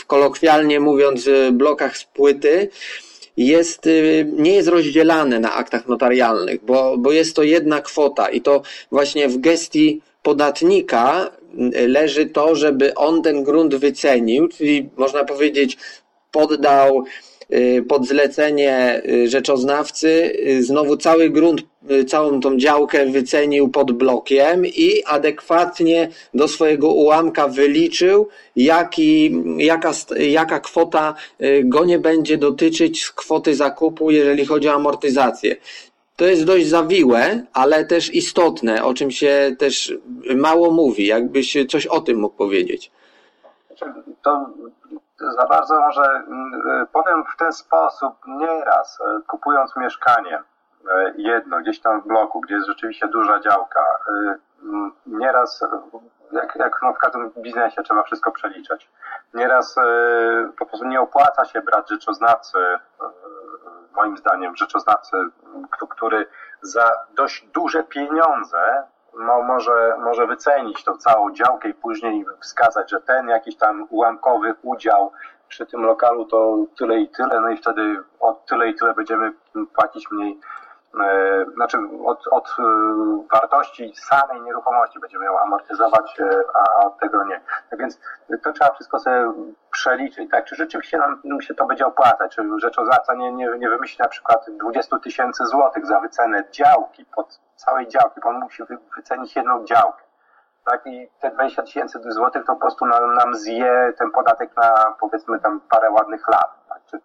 [0.00, 2.68] w kolokwialnie mówiąc, blokach z płyty,
[3.36, 8.40] jest, y, nie jest rozdzielane na aktach notarialnych, bo, bo jest to jedna kwota i
[8.40, 11.39] to właśnie w gestii podatnika y,
[11.88, 15.76] leży to, żeby on ten grunt wycenił, czyli można powiedzieć
[16.30, 17.04] poddał
[17.52, 21.62] Y, pod zlecenie y, rzeczoznawcy y, znowu cały grunt,
[22.06, 30.60] całą tą działkę wycenił pod blokiem i adekwatnie do swojego ułamka wyliczył, jaki, jaka, jaka
[30.60, 31.14] kwota
[31.64, 35.56] go nie będzie dotyczyć z kwoty zakupu, jeżeli chodzi o amortyzację.
[36.20, 37.20] To jest dość zawiłe,
[37.52, 39.92] ale też istotne, o czym się też
[40.36, 41.06] mało mówi.
[41.06, 42.92] Jakbyś coś o tym mógł powiedzieć.
[44.22, 44.46] To
[45.18, 50.42] za bardzo może mm, powiem w ten sposób, nieraz y, kupując mieszkanie y,
[51.16, 53.84] jedno, gdzieś tam w bloku, gdzie jest rzeczywiście duża działka,
[54.62, 55.64] mm, nieraz,
[56.32, 58.88] jak, jak no w każdym biznesie trzeba wszystko przeliczać,
[59.34, 59.76] nieraz
[60.58, 62.58] po prostu nie opłaca się brać rzeczoznawcy,
[63.96, 65.16] moim zdaniem rzeczoznawcy,
[65.88, 66.26] który
[66.62, 68.84] za dość duże pieniądze
[69.18, 74.54] no, może, może wycenić tą całą działkę i później wskazać, że ten jakiś tam ułamkowy
[74.62, 75.12] udział
[75.48, 79.32] przy tym lokalu to tyle i tyle, no i wtedy od tyle i tyle będziemy
[79.74, 80.40] płacić mniej
[81.54, 82.62] znaczy od, od e,
[83.32, 87.40] wartości samej nieruchomości będziemy ją amortyzować, e, a od tego nie.
[87.70, 88.00] Tak więc
[88.42, 89.32] to trzeba wszystko sobie
[89.70, 90.44] przeliczyć, tak?
[90.44, 94.46] Czy rzeczywiście nam się to będzie opłacać, czy rzeczoznawca nie, nie, nie wymyśli na przykład
[94.50, 98.62] 20 tysięcy złotych za wycenę działki, pod całej działki, bo on musi
[98.96, 100.02] wycenić jedną działkę.
[100.64, 104.94] Tak, i te 20 tysięcy złotych to po prostu nam, nam zje ten podatek na
[105.00, 106.50] powiedzmy tam parę ładnych lat.
[106.68, 106.78] Tak?
[106.86, 107.00] Czy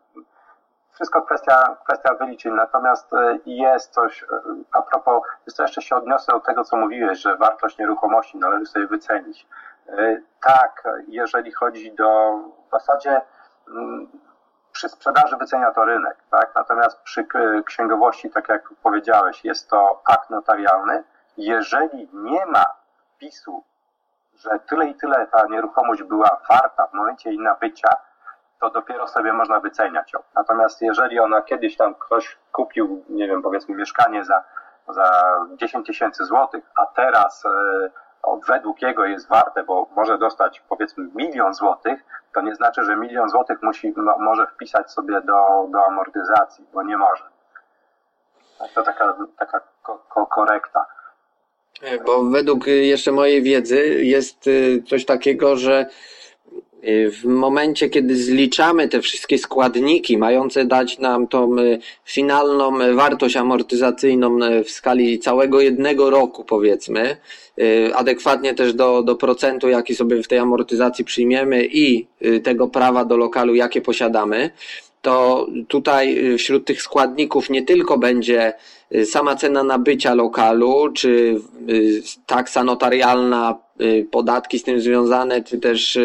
[0.95, 2.53] wszystko kwestia, kwestia wyliczeń.
[2.53, 4.27] Natomiast e, jest coś, e,
[4.71, 5.23] a propos,
[5.59, 9.47] jeszcze się odniosę do tego, co mówiłeś, że wartość nieruchomości należy sobie wycenić.
[9.89, 13.21] E, tak, jeżeli chodzi do, w zasadzie
[13.67, 14.07] mm,
[14.71, 16.55] przy sprzedaży wycenia to rynek, tak?
[16.55, 17.27] Natomiast przy
[17.65, 21.03] księgowości, tak jak powiedziałeś, jest to akt notarialny.
[21.37, 22.65] Jeżeli nie ma
[23.15, 23.63] wpisu,
[24.35, 27.89] że tyle i tyle ta nieruchomość była warta w momencie jej nabycia,
[28.61, 30.19] to dopiero sobie można wyceniać ją.
[30.35, 34.43] Natomiast jeżeli ona kiedyś tam ktoś kupił, nie wiem, powiedzmy mieszkanie za,
[34.87, 37.89] za 10 tysięcy złotych, a teraz e,
[38.47, 41.99] według jego jest warte, bo może dostać powiedzmy milion złotych,
[42.33, 46.83] to nie znaczy, że milion złotych musi, no, może wpisać sobie do, do amortyzacji, bo
[46.83, 47.23] nie może.
[48.75, 50.85] To taka, taka ko, ko korekta.
[52.05, 54.49] Bo według jeszcze mojej wiedzy jest
[54.89, 55.85] coś takiego, że
[57.11, 64.43] w momencie, kiedy zliczamy te wszystkie składniki mające dać nam tą y, finalną wartość amortyzacyjną
[64.43, 67.17] y, w skali całego jednego roku, powiedzmy,
[67.95, 72.07] adekwatnie też do, do procentu, jaki sobie w tej amortyzacji przyjmiemy i
[72.43, 74.49] tego prawa do lokalu, jakie posiadamy,
[75.05, 78.53] to tutaj y, wśród tych składników nie tylko będzie
[78.95, 81.41] y, sama cena nabycia lokalu, czy
[82.25, 83.65] taksa notarialna,
[84.11, 85.97] podatki z tym związane, czy też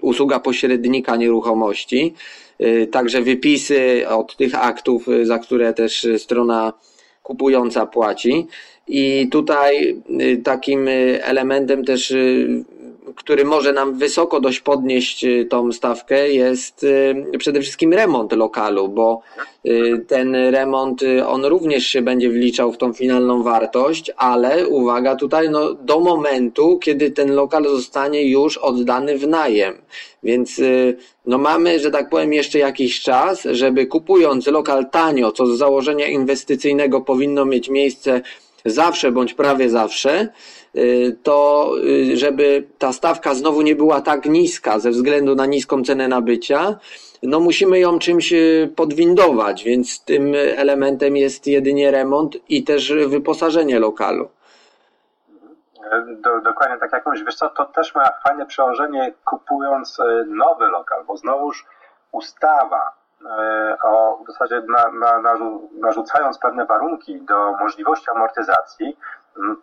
[0.00, 2.14] usługa pośrednika nieruchomości,
[2.90, 6.72] także wypisy od tych aktów, za które też strona
[7.22, 8.46] kupująca płaci.
[8.94, 10.02] I tutaj
[10.44, 10.88] takim
[11.22, 12.14] elementem też
[13.16, 18.88] który może nam wysoko dość podnieść y, tą stawkę, jest y, przede wszystkim remont lokalu,
[18.88, 19.22] bo
[19.66, 25.50] y, ten remont, on również się będzie wliczał w tą finalną wartość, ale uwaga tutaj,
[25.50, 29.74] no, do momentu, kiedy ten lokal zostanie już oddany w najem.
[30.22, 30.60] Więc
[31.26, 36.06] no mamy, że tak powiem, jeszcze jakiś czas, żeby kupując lokal tanio, co z założenia
[36.06, 38.20] inwestycyjnego powinno mieć miejsce
[38.64, 40.28] zawsze bądź prawie zawsze,
[40.76, 45.84] Y, to y, żeby ta stawka znowu nie była tak niska ze względu na niską
[45.84, 46.76] cenę nabycia,
[47.22, 53.78] no musimy ją czymś y, podwindować, więc tym elementem jest jedynie remont i też wyposażenie
[53.78, 54.28] lokalu.
[56.06, 57.24] Do, dokładnie tak jak mówisz.
[57.24, 61.66] Wiesz co, to też ma fajne przełożenie kupując nowy lokal, bo znowuż
[62.12, 63.01] ustawa
[63.82, 65.34] o, w zasadzie na, na,
[65.80, 68.98] narzucając pewne warunki do możliwości amortyzacji,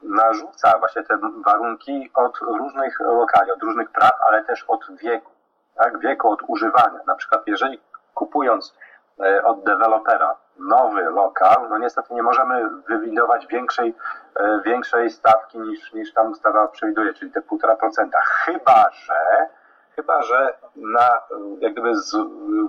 [0.04, 5.32] narzuca właśnie te warunki od różnych lokali, od różnych praw, ale też od wieku,
[5.76, 6.00] tak?
[6.00, 7.00] Wieku od używania.
[7.08, 7.82] Na przykład jeżeli
[8.14, 8.78] kupując
[9.20, 13.96] e, od dewelopera nowy lokal, no niestety nie możemy wywindować większej,
[14.36, 18.10] e, większej stawki niż, niż tam ustawa przewiduje, czyli te 1,5%.
[18.46, 19.16] Chyba, że
[20.00, 21.22] chyba że na,
[21.60, 22.16] jak gdyby z,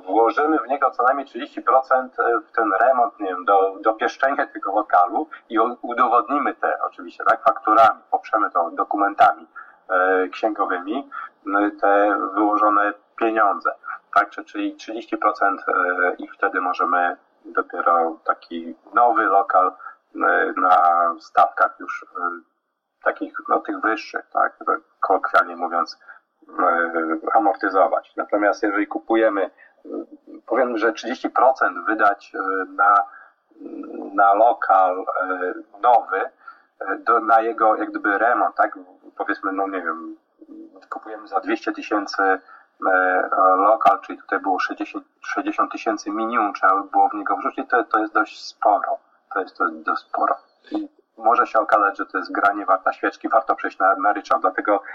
[0.06, 2.08] włożymy w niego co najmniej 30%
[2.48, 8.00] w ten remont, nie wiem, do, dopieszczenia tego lokalu i udowodnimy te oczywiście, tak, fakturami,
[8.10, 9.46] poprzemy to dokumentami
[9.88, 11.10] e, księgowymi,
[11.80, 13.74] te wyłożone pieniądze,
[14.14, 19.66] tak, czyli 30% e, i wtedy możemy dopiero taki nowy lokal
[20.14, 20.76] e, na
[21.20, 22.06] stawkach już e,
[23.04, 24.56] takich, no tych wyższych, tak,
[25.00, 26.19] kolokwialnie mówiąc, E,
[27.34, 28.12] amortyzować.
[28.16, 29.88] Natomiast jeżeli kupujemy, e,
[30.46, 31.28] powiem, że 30%
[31.86, 32.94] wydać e, na,
[34.14, 35.04] na lokal
[35.82, 36.20] nowy,
[36.98, 38.78] do, na jego jak gdyby remont, tak?
[39.16, 40.16] Powiedzmy, no nie wiem,
[40.90, 42.38] kupujemy za 200 tysięcy
[43.56, 44.58] lokal, czyli tutaj było
[45.20, 48.98] 60 tysięcy minimum, trzeba by było w niego wrzucić, to, to jest dość sporo.
[49.34, 50.36] To jest, to dość sporo.
[50.70, 54.42] I może się okazać, że to jest granie warta świeczki, warto przejść na, ryczałt.
[54.42, 54.89] Dlatego e,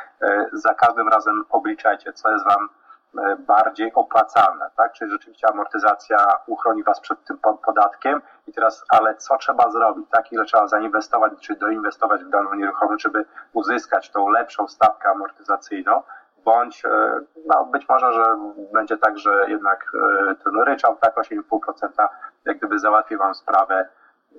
[0.54, 2.69] za każdym razem obliczajcie, co jest Wam
[3.17, 4.93] e, bardziej opłacalne, tak?
[4.93, 10.32] Czyli rzeczywiście amortyzacja uchroni Was przed tym podatkiem i teraz, ale co trzeba zrobić, tak?
[10.32, 16.04] Ile trzeba zainwestować, czy doinwestować w daną nieruchomość, żeby uzyskać tą lepszą stawkę amortyzacyjną,
[16.45, 18.23] bądź, e, no, być może, że
[18.73, 19.91] będzie tak, że jednak
[20.43, 22.08] ten ryczałt, tak, 8,5%
[22.45, 23.89] jak gdyby załatwi Wam sprawę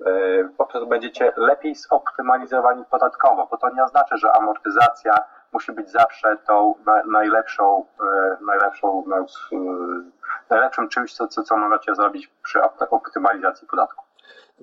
[0.05, 5.13] E, po prostu będziecie lepiej zoptymalizowani podatkowo, bo to nie oznacza, że amortyzacja
[5.53, 6.75] musi być zawsze tą
[7.11, 9.25] najlepszą, e, najlepszą, e,
[10.49, 14.07] najlepszym czymś, co, co możecie zrobić przy optymalizacji podatku.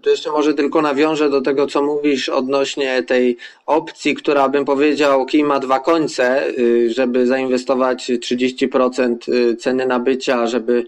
[0.03, 5.27] Tu jeszcze może tylko nawiążę do tego, co mówisz odnośnie tej opcji, która bym powiedział,
[5.27, 10.87] kij ma dwa końce, y, żeby zainwestować 30% y, ceny nabycia, żeby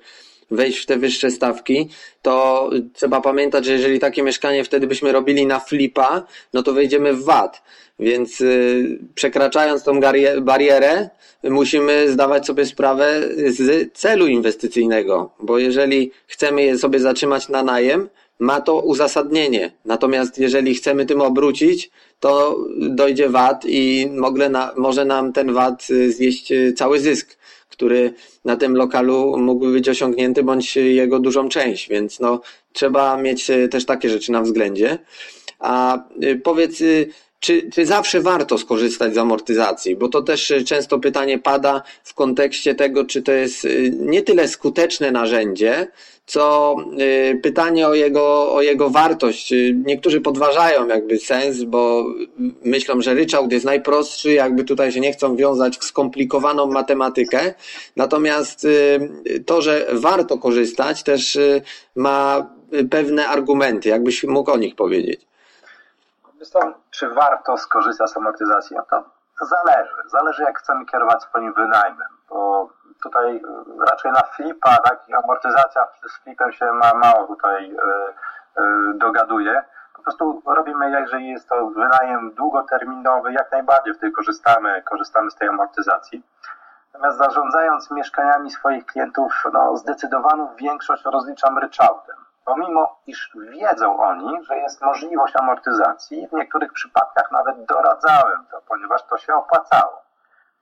[0.51, 1.89] wejść w te wyższe stawki,
[2.23, 7.13] to trzeba pamiętać, że jeżeli takie mieszkanie wtedy byśmy robili na flipa, no to wejdziemy
[7.13, 7.63] w VAT.
[7.99, 10.01] Więc yy, przekraczając tą
[10.41, 11.09] barierę,
[11.45, 18.09] musimy zdawać sobie sprawę z celu inwestycyjnego, bo jeżeli chcemy je sobie zatrzymać na najem,
[18.39, 19.73] ma to uzasadnienie.
[19.85, 24.11] Natomiast jeżeli chcemy tym obrócić, to dojdzie VAT i
[24.77, 27.37] może nam ten VAT zjeść cały zysk
[27.77, 28.13] który
[28.45, 32.41] na tym lokalu mógłby być osiągnięty, bądź jego dużą część, więc no,
[32.73, 34.99] trzeba mieć e, też takie rzeczy na względzie.
[35.59, 36.85] A e, powiedz, e,
[37.41, 39.97] czy, czy zawsze warto skorzystać z amortyzacji?
[39.97, 45.11] Bo to też często pytanie pada w kontekście tego, czy to jest nie tyle skuteczne
[45.11, 45.89] narzędzie,
[46.27, 49.53] co y, pytanie o jego, o jego wartość.
[49.53, 52.05] Y, niektórzy podważają jakby sens, bo
[52.65, 57.55] myślą, że ryczałt jest najprostszy, jakby tutaj się nie chcą wiązać w skomplikowaną matematykę.
[57.97, 61.39] Natomiast y, to, że warto korzystać, też
[61.97, 62.47] ma
[62.91, 63.89] pewne argumenty.
[63.89, 65.27] Jakbyś mógł o nich powiedzieć?
[66.91, 68.77] Czy warto skorzystać z amortyzacji?
[68.77, 69.05] No to,
[69.39, 69.93] to zależy.
[70.07, 72.69] Zależy, jak chcemy kierować swoim wynajmem, bo
[73.07, 73.43] tutaj
[73.89, 77.77] raczej na flipa, tak, amortyzacja z flipem się ma mało tutaj yy,
[78.57, 79.63] yy, dogaduje.
[79.97, 85.49] Po prostu robimy, jeżeli jest to wynajem długoterminowy, jak najbardziej wtedy korzystamy, korzystamy z tej
[85.49, 86.23] amortyzacji.
[86.93, 92.17] Natomiast zarządzając mieszkaniami swoich klientów, no, zdecydowaną większość rozliczam ryczałtem.
[92.45, 99.03] Pomimo, iż wiedzą oni, że jest możliwość amortyzacji, w niektórych przypadkach nawet doradzałem to, ponieważ
[99.03, 100.06] to się opłacało.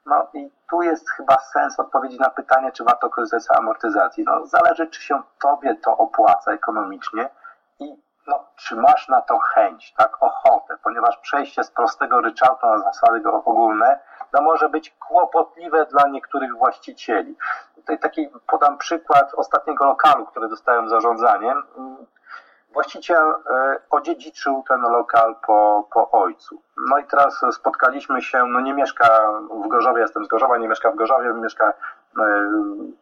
[0.06, 4.24] No i tu jest chyba sens odpowiedzi na pytanie, czy warto korzystać z amortyzacji.
[4.24, 7.30] No, zależy, czy się tobie to opłaca ekonomicznie
[7.78, 7.96] i
[8.26, 13.22] no, czy masz na to chęć, tak, ochotę, ponieważ przejście z prostego ryczałtu na zasady
[13.30, 13.98] ogólne,
[14.32, 17.36] no może być kłopotliwe dla niektórych właścicieli.
[17.74, 21.62] Tutaj taki podam przykład ostatniego lokalu, który dostałem zarządzaniem.
[22.74, 26.62] Właściciel e, odziedziczył ten lokal po, po ojcu.
[26.90, 29.08] No i teraz spotkaliśmy się, no nie mieszka
[29.64, 31.72] w Gorzowie, jestem z Gorzowa, nie mieszka w Gorzowie, mieszka e,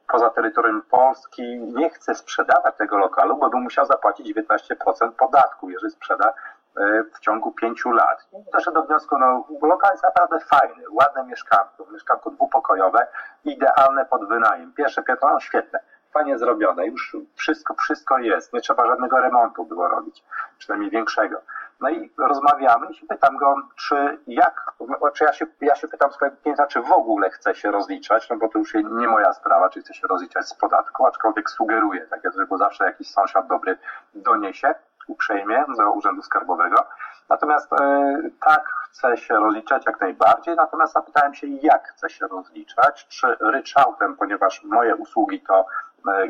[0.08, 1.58] poza terytorium Polski.
[1.58, 6.34] Nie chce sprzedawać tego lokalu, bo by musiał zapłacić 19% podatku, jeżeli sprzeda
[6.76, 8.28] e, w ciągu pięciu lat.
[8.32, 13.06] I doszedł do wniosku, no lokal jest naprawdę fajny, ładne mieszkanko, mieszkanko dwupokojowe,
[13.44, 14.72] idealne pod wynajem.
[14.72, 15.80] Pierwsze piętro, no świetne
[16.12, 20.24] fajnie zrobione, już wszystko, wszystko jest, nie trzeba żadnego remontu było robić,
[20.58, 21.40] przynajmniej większego.
[21.80, 24.72] No i rozmawiamy i pytam go, czy jak,
[25.14, 28.36] czy ja się, ja się pytam swojego klienta, czy w ogóle chce się rozliczać, no
[28.36, 32.24] bo to już nie moja sprawa, czy chce się rozliczać z podatku, aczkolwiek sugeruję, tak
[32.24, 33.78] jest, bo zawsze jakiś sąsiad dobry
[34.14, 34.74] doniesie
[35.06, 36.86] uprzejmie do Urzędu Skarbowego.
[37.28, 43.06] Natomiast e, tak chce się rozliczać jak najbardziej, natomiast zapytałem się, jak chce się rozliczać,
[43.08, 45.66] czy ryczałtem, ponieważ moje usługi to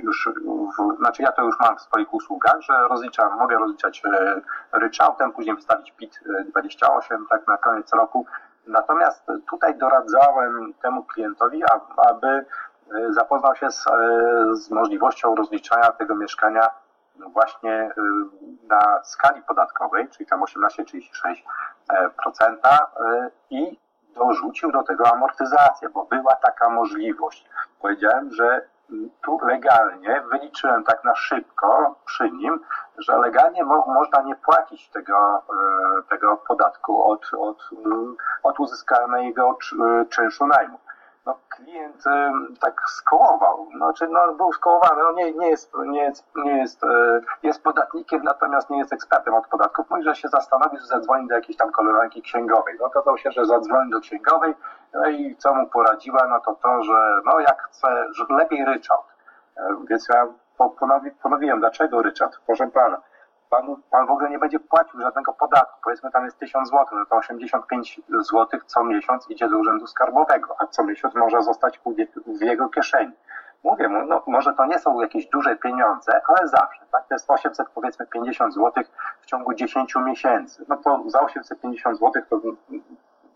[0.02, 0.28] już,
[0.78, 4.40] w, znaczy ja to już mam w swoich usługach, że rozliczam, mogę rozliczać e,
[4.72, 8.26] ryczałtem, później wystawić PIT 28 tak na koniec roku.
[8.66, 11.62] Natomiast tutaj doradzałem temu klientowi,
[11.96, 12.44] aby e,
[13.10, 13.84] zapoznał się z,
[14.52, 16.70] z możliwością rozliczania tego mieszkania
[17.16, 17.90] właśnie
[18.68, 21.36] na skali podatkowej, czyli tam 18-36%
[23.50, 23.78] i
[24.14, 27.48] dorzucił do tego amortyzację, bo była taka możliwość.
[27.80, 28.60] Powiedziałem, że
[29.22, 32.60] tu legalnie wyliczyłem tak na szybko przy nim,
[32.98, 35.42] że legalnie mo można nie płacić tego,
[35.98, 37.70] e, tego podatku od, od,
[38.42, 39.58] od uzyskanego
[40.10, 40.78] czynszu najmu.
[41.26, 46.26] No, klient e, tak skołował, znaczy no, był skołowany, no, nie, nie, jest, nie, jest,
[46.36, 49.90] nie jest, e, jest podatnikiem, natomiast nie jest ekspertem od podatków.
[49.90, 52.76] Mówi, że się zastanowił, że zadzwoni do jakiejś tam koleżanki księgowej.
[52.80, 54.54] No to się, że zadzwoni do księgowej,
[54.94, 59.06] no i co mu poradziła, no to to, że no jak chce, że lepiej ryczałt.
[59.56, 60.26] E, więc ja
[60.78, 62.40] ponowi, ponowiłem, dlaczego ryczałt?
[62.46, 63.02] Proszę pana,
[63.50, 65.78] pan, pan w ogóle nie będzie płacił żadnego podatku.
[65.84, 70.56] Powiedzmy tam jest 1000 zł, no to 85 zł co miesiąc idzie do urzędu skarbowego,
[70.58, 71.80] a co miesiąc może zostać
[72.26, 73.12] w jego kieszeni.
[73.64, 77.08] Mówię mu, no może to nie są jakieś duże pieniądze, ale zawsze, tak?
[77.08, 78.84] To jest 800 powiedzmy 50 zł
[79.20, 80.64] w ciągu 10 miesięcy.
[80.68, 82.40] No to za 850 zł to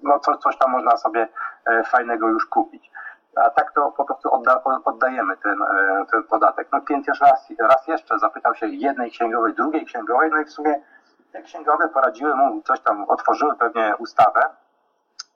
[0.03, 1.29] no co, coś tam można sobie
[1.67, 2.91] e, fajnego już kupić.
[3.37, 6.69] A tak to po prostu odda, oddajemy ten, e, ten podatek.
[6.73, 10.53] No klient już raz, raz jeszcze zapytał się jednej księgowej, drugiej księgowej, no i w
[10.53, 10.81] sumie
[11.33, 14.41] te księgowe poradziły mu, coś tam otworzyły pewnie ustawę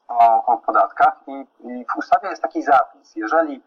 [0.09, 3.63] o, o podatkach i, i w ustawie jest taki zapis, jeżeli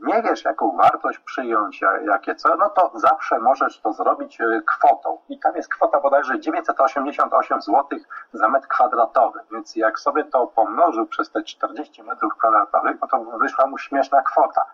[0.00, 5.18] nie wiesz, jaką wartość przyjąć, jakie co, no to zawsze możesz to zrobić e, kwotą.
[5.28, 7.98] I tam jest kwota bodajże 988 zł
[8.32, 9.40] za metr kwadratowy.
[9.50, 14.22] Więc jak sobie to pomnożył przez te 40 metrów kwadratowych, no to wyszła mu śmieszna
[14.22, 14.66] kwota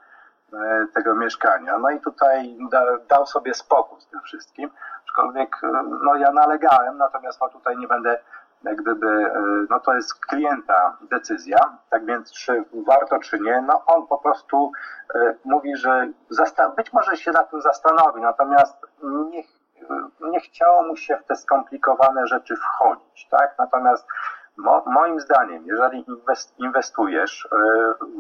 [0.53, 1.79] e, tego mieszkania.
[1.79, 4.71] No i tutaj da, dał sobie spokój z tym wszystkim.
[5.05, 8.19] Aczkolwiek e, no ja nalegałem, natomiast no tutaj nie będę
[8.65, 13.83] jak gdyby, e, no to jest klienta decyzja, tak więc czy warto, czy nie, no
[13.87, 14.73] on po prostu
[15.15, 16.09] e, mówi, że
[16.77, 18.77] być może się na tym zastanowi, natomiast
[19.31, 19.43] nie,
[20.21, 23.55] nie chciało mu się w te skomplikowane rzeczy wchodzić, tak?
[23.59, 24.07] Natomiast
[24.57, 26.05] Mo, moim zdaniem, jeżeli
[26.59, 27.57] inwestujesz, e,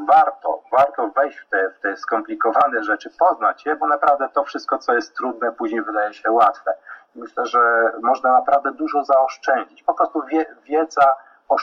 [0.08, 4.78] warto, warto wejść w te, w te skomplikowane rzeczy, poznać je, bo naprawdę to wszystko,
[4.78, 6.74] co jest trudne, później wydaje się łatwe
[7.14, 9.82] myślę, że można naprawdę dużo zaoszczędzić.
[9.82, 11.06] Po prostu wie, wiedza,
[11.50, 11.56] e,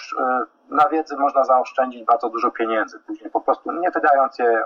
[0.70, 4.64] na wiedzy można zaoszczędzić bardzo dużo pieniędzy później, po prostu nie wydając je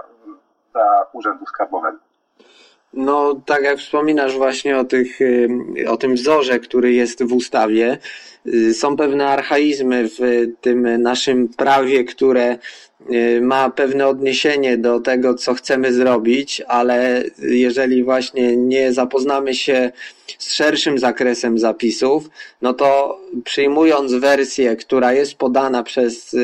[0.74, 1.98] dla Urzędu Skarbowego.
[2.96, 5.50] No, tak jak wspominasz właśnie o, tych, y,
[5.88, 7.98] o tym wzorze, który jest w ustawie,
[8.48, 12.58] y, są pewne archaizmy w tym naszym prawie, które
[13.12, 19.92] y, ma pewne odniesienie do tego, co chcemy zrobić, ale jeżeli właśnie nie zapoznamy się
[20.40, 22.30] z szerszym zakresem zapisów,
[22.62, 26.36] no to przyjmując wersję, która jest podana przez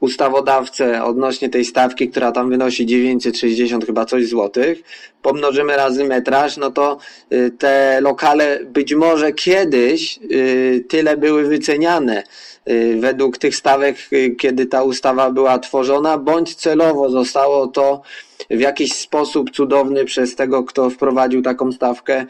[0.00, 4.82] ustawodawcę odnośnie tej stawki, która tam wynosi 960 chyba coś złotych,
[5.22, 6.98] pomnożymy razy metraż, no to
[7.32, 12.22] y, te lokale być może kiedyś y, tyle były wyceniane
[12.68, 13.96] y, według tych stawek,
[14.38, 18.02] kiedy ta ustawa była tworzona, bądź celowo zostało to
[18.50, 22.26] w jakiś sposób cudowny przez tego, kto wprowadził taką stawkę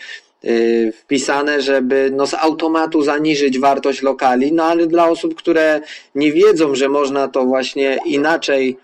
[0.93, 5.80] wpisane, żeby no z automatu zaniżyć wartość lokali, no ale dla osób, które
[6.14, 8.76] nie wiedzą, że można to właśnie inaczej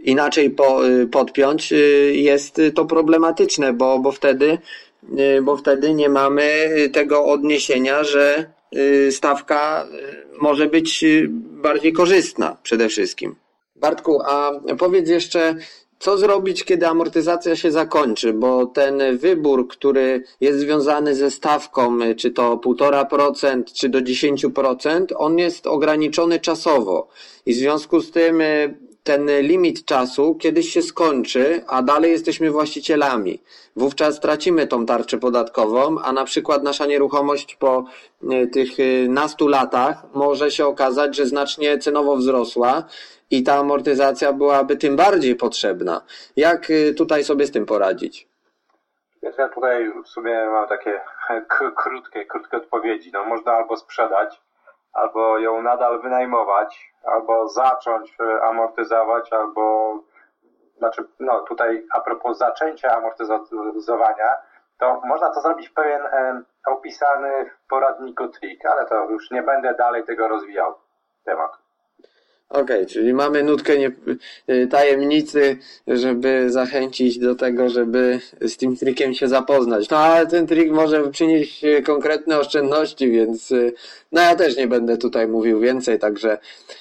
[0.00, 4.58] inaczej po, y, podpiąć, y, jest to problematyczne, bo, bo wtedy
[5.42, 8.50] bo wtedy nie mamy tego odniesienia, że
[9.10, 9.86] stawka
[10.40, 11.04] może być
[11.34, 13.36] bardziej korzystna przede wszystkim.
[13.76, 15.54] Bartku, a powiedz jeszcze,
[16.00, 22.30] co zrobić, kiedy amortyzacja się zakończy, bo ten wybór, który jest związany ze stawką, czy
[22.30, 27.08] to 1,5%, czy do 10%, on jest ograniczony czasowo.
[27.46, 32.50] I w związku z tym y, ten limit czasu kiedyś się skończy, a dalej jesteśmy
[32.50, 33.42] właścicielami.
[33.76, 37.84] Wówczas tracimy tą tarczę podatkową, a na przykład nasza nieruchomość po
[38.22, 42.84] y, tych y, nastu latach może się okazać, że znacznie cenowo wzrosła
[43.30, 46.00] i ta amortyzacja byłaby tym bardziej potrzebna.
[46.36, 48.28] Jak y, tutaj sobie z tym poradzić?
[49.22, 51.00] Ja tutaj w sumie mam takie
[51.82, 53.10] krótkie, krótkie odpowiedzi.
[53.12, 54.40] No można albo sprzedać,
[54.92, 59.94] albo ją nadal wynajmować, albo zacząć y, amortyzować, albo
[60.78, 64.36] znaczy, no tutaj a propos zaczęcia amortyzowania,
[64.78, 69.74] to można to zrobić pewien e, opisany w poradniku trik, ale to już nie będę
[69.74, 70.74] dalej tego rozwijał
[71.24, 71.59] temat.
[72.50, 73.90] Okej, okay, czyli mamy nutkę nie,
[74.50, 79.90] y, tajemnicy, żeby zachęcić do tego, żeby z tym trikiem się zapoznać.
[79.90, 83.72] No ale ten trik może przynieść konkretne oszczędności, więc y,
[84.12, 86.38] no ja też nie będę tutaj mówił więcej, także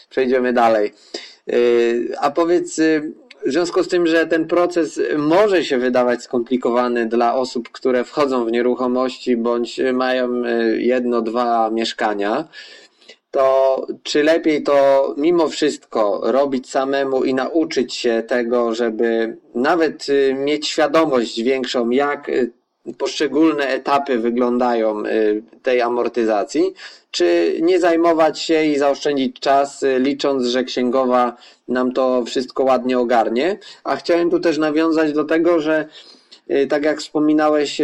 [0.09, 0.93] przejdziemy dalej.
[1.53, 2.79] Y, a powiedz,
[3.45, 8.45] w związku z tym, że ten proces może się wydawać skomplikowany dla osób, które wchodzą
[8.45, 10.43] w nieruchomości bądź mają
[10.77, 12.47] jedno, dwa mieszkania,
[13.31, 20.33] to czy lepiej to mimo wszystko robić samemu i nauczyć się tego, żeby nawet y,
[20.33, 22.51] mieć świadomość większą, jak y,
[22.97, 26.73] poszczególne etapy wyglądają y, tej amortyzacji,
[27.11, 33.57] czy nie zajmować się i zaoszczędzić czas, licząc, że księgowa nam to wszystko ładnie ogarnie.
[33.83, 35.85] A chciałem tu też nawiązać do tego, że
[36.69, 37.81] tak jak wspominałeś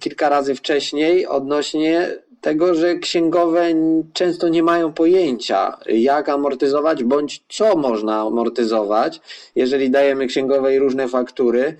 [0.00, 3.66] kilka razy wcześniej, odnośnie tego, że księgowe
[4.12, 9.20] często nie mają pojęcia, jak amortyzować, bądź co można amortyzować,
[9.56, 11.76] jeżeli dajemy księgowej różne faktury.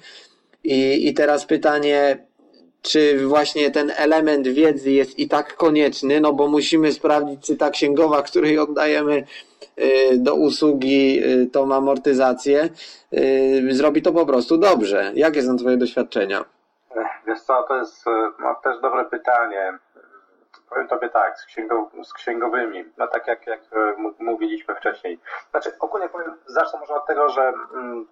[0.64, 2.26] I, i teraz pytanie,
[2.82, 7.70] czy właśnie ten element wiedzy jest i tak konieczny, no bo musimy sprawdzić, czy ta
[7.70, 9.24] księgowa, której oddajemy
[9.78, 12.68] y, do usługi y, tą amortyzację,
[13.12, 15.12] y, zrobi to po prostu dobrze.
[15.14, 16.44] Jakie są Twoje doświadczenia?
[17.26, 18.04] Wiesz co, to jest
[18.40, 19.78] no, też dobre pytanie.
[20.72, 21.44] Powiem Tobie tak, z,
[22.08, 25.18] z księgowymi, no tak jak, jak e, mówiliśmy wcześniej.
[25.50, 28.06] Znaczy, ogólnie powiem, zacznę może od tego, że mm,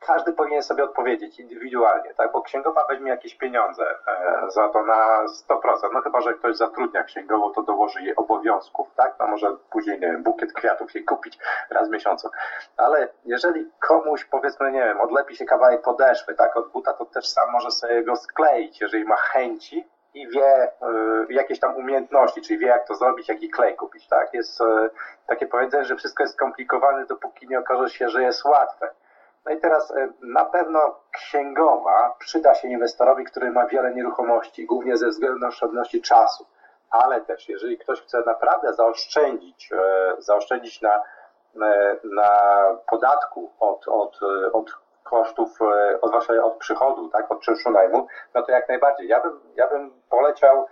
[0.00, 2.32] każdy powinien sobie odpowiedzieć indywidualnie, tak?
[2.32, 5.58] Bo księgowa weźmie jakieś pieniądze e, za to na 100%.
[5.92, 9.14] No chyba, że ktoś zatrudnia księgową, to dołoży jej obowiązków, tak?
[9.18, 11.38] No może później, nie wiem, bukiet kwiatów jej kupić
[11.70, 12.28] raz w miesiącu.
[12.76, 16.56] Ale jeżeli komuś, powiedzmy, nie wiem, odlepi się kawałek podeszwy, tak?
[16.56, 21.32] Od buta, to też sam może sobie go skleić, jeżeli ma chęci, i wie y,
[21.32, 24.34] jakieś tam umiejętności, czyli wie jak to zrobić, jaki klej kupić, tak?
[24.34, 24.64] Jest y,
[25.26, 28.90] takie powiedzenie, że wszystko jest skomplikowane, dopóki nie okaże się, że jest łatwe.
[29.44, 34.96] No i teraz y, na pewno księgowa przyda się inwestorowi, który ma wiele nieruchomości, głównie
[34.96, 36.46] ze względu na oszczędności czasu.
[36.90, 39.70] Ale też, jeżeli ktoś chce naprawdę zaoszczędzić,
[40.18, 41.02] zaoszczędzić na,
[42.04, 42.30] na
[42.90, 44.18] podatku od, od,
[44.52, 44.70] od
[45.10, 49.08] kosztów, e, od waszej, od przychodu, tak, od czynszu najmu, no to jak najbardziej.
[49.08, 50.66] Ja bym, ja bym poleciał,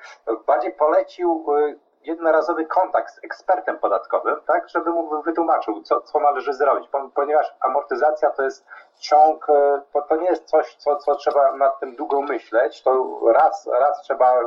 [0.47, 1.75] bardziej polecił e,
[2.05, 8.31] jednorazowy kontakt z ekspertem podatkowym, tak, żeby mu wytłumaczył, co, co należy zrobić, ponieważ amortyzacja
[8.31, 8.67] to jest
[8.99, 13.21] ciąg, e, to, to nie jest coś, co, co trzeba nad tym długo myśleć, to
[13.33, 14.41] raz, raz trzeba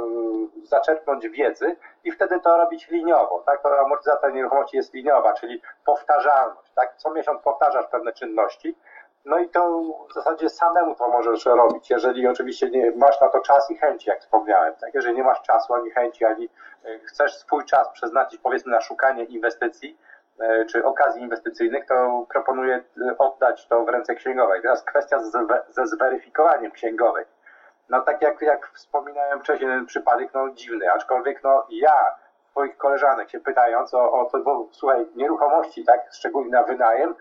[0.64, 6.72] zaczerpnąć wiedzy i wtedy to robić liniowo, tak, to amortyzacja nieruchomości jest liniowa, czyli powtarzalność,
[6.76, 8.78] tak, co miesiąc powtarzasz pewne czynności,
[9.28, 13.40] no i to w zasadzie samemu to możesz robić, jeżeli oczywiście nie, masz na to
[13.40, 14.74] czas i chęci, jak wspomniałem.
[14.76, 14.94] Tak?
[14.94, 16.50] Jeżeli nie masz czasu ani chęci, ani
[16.86, 19.98] e, chcesz swój czas przeznaczyć powiedzmy na szukanie inwestycji,
[20.40, 24.62] e, czy okazji inwestycyjnych, to proponuję e, oddać to w ręce księgowej.
[24.62, 25.20] Teraz kwestia
[25.70, 27.26] ze zweryfikowaniem księgowej.
[27.90, 32.16] No tak jak, jak wspominałem wcześniej, ten przypadek no dziwny, aczkolwiek no ja
[32.52, 37.16] twoich koleżanek się pytając o, o to, bo słuchaj, nieruchomości, tak, szczególnie na wynajem,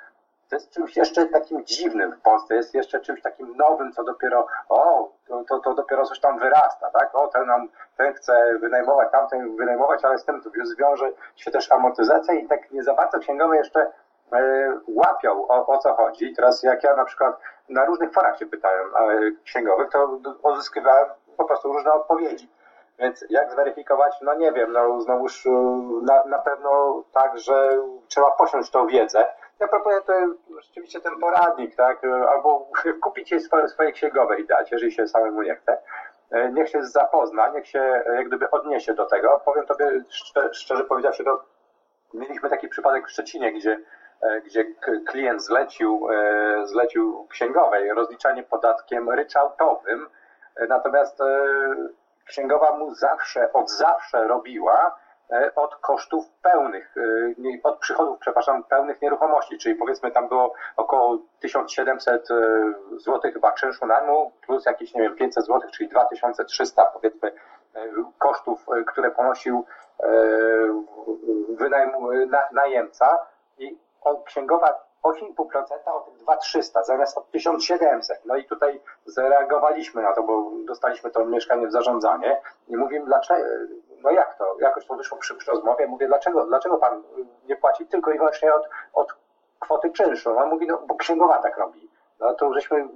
[0.48, 4.46] to jest czymś jeszcze takim dziwnym w Polsce, jest jeszcze czymś takim nowym, co dopiero,
[4.68, 5.10] o,
[5.48, 10.04] to, to, dopiero coś tam wyrasta, tak, o, ten, nam, ten chce wynajmować, tamten wynajmować,
[10.04, 13.92] ale z tym zwiąże się też amortyzacja i tak nie za bardzo księgowe jeszcze
[14.32, 16.34] e, łapią o, o co chodzi.
[16.34, 21.44] Teraz jak ja na przykład na różnych forach się pytałem e, księgowych, to uzyskiwałem po
[21.44, 22.50] prostu różne odpowiedzi.
[22.98, 24.16] Więc jak zweryfikować?
[24.22, 25.50] No nie wiem, no znowuż e,
[26.02, 27.78] na, na pewno tak, że
[28.08, 29.26] trzeba posiąść tą wiedzę.
[29.60, 30.12] Ja proponuję to
[30.60, 32.04] rzeczywiście ten poradnik, tak?
[32.04, 32.68] Albo
[33.02, 35.78] kupić jej swoje, swoje księgowe i dać, jeżeli się samemu nie chce.
[36.30, 39.42] E, niech się zapozna, niech się jak gdyby odniesie do tego.
[39.44, 41.44] Powiem Tobie szczerze, szczerze powiedziawszy, to
[42.14, 43.80] mieliśmy taki przypadek w Szczecinie, gdzie,
[44.20, 44.64] e, gdzie
[45.06, 46.08] klient zlecił,
[46.64, 50.08] zlecił księgowej rozliczanie podatkiem ryczałtowym,
[50.68, 51.22] natomiast
[52.26, 55.05] księgowa mu zawsze, od zawsze robiła e,
[55.56, 62.30] od kosztów pełnych, e, od przychodów, przepraszam, pełnych nieruchomości, czyli powiedzmy tam było około 1700
[62.30, 62.34] e,
[62.98, 67.32] zł chyba czynszu najmu, plus jakieś, nie wiem, 500 zł, czyli 2300 powiedzmy
[68.18, 69.64] kosztów, które ponosił
[71.48, 72.08] wynajmu,
[72.52, 73.18] najemca
[73.58, 73.78] i
[74.24, 78.20] księgowa 8,5% o tych 2300 zamiast od 1700.
[78.24, 83.44] No i tutaj zareagowaliśmy na to, bo dostaliśmy to mieszkanie w zarządzanie i mówimy, dlaczego,
[84.06, 87.02] no jak to, jakoś to wyszło przy, przy rozmowie, mówię, dlaczego, dlaczego pan
[87.48, 89.14] nie płaci tylko i wyłącznie od, od
[89.60, 90.34] kwoty czynszu?
[90.34, 91.90] No mówi, no bo księgowa tak robi.
[92.20, 92.88] No to żeśmy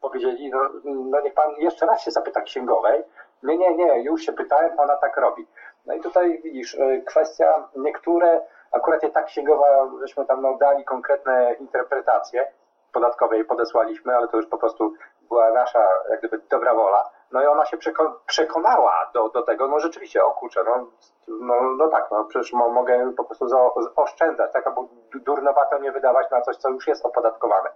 [0.00, 3.02] powiedzieli, no, no niech pan jeszcze raz się zapyta księgowej.
[3.42, 5.46] Nie, nie, nie, już się pytałem, ona tak robi.
[5.86, 8.40] No i tutaj widzisz, e, kwestia, niektóre
[8.72, 12.52] Akurat je tak księgowa, żeśmy tam no, dali konkretne interpretacje
[12.92, 14.92] podatkowe i podesłaliśmy, ale to już po prostu
[15.28, 17.10] była nasza jak gdyby dobra wola.
[17.32, 17.78] No i ona się
[18.26, 20.86] przekonała do, do tego, no rzeczywiście, o kurczę, no,
[21.28, 23.46] no, no tak, no przecież mogę po prostu
[23.96, 27.70] oszczędzać, tak, albo durnowato nie wydawać na coś, co już jest opodatkowane.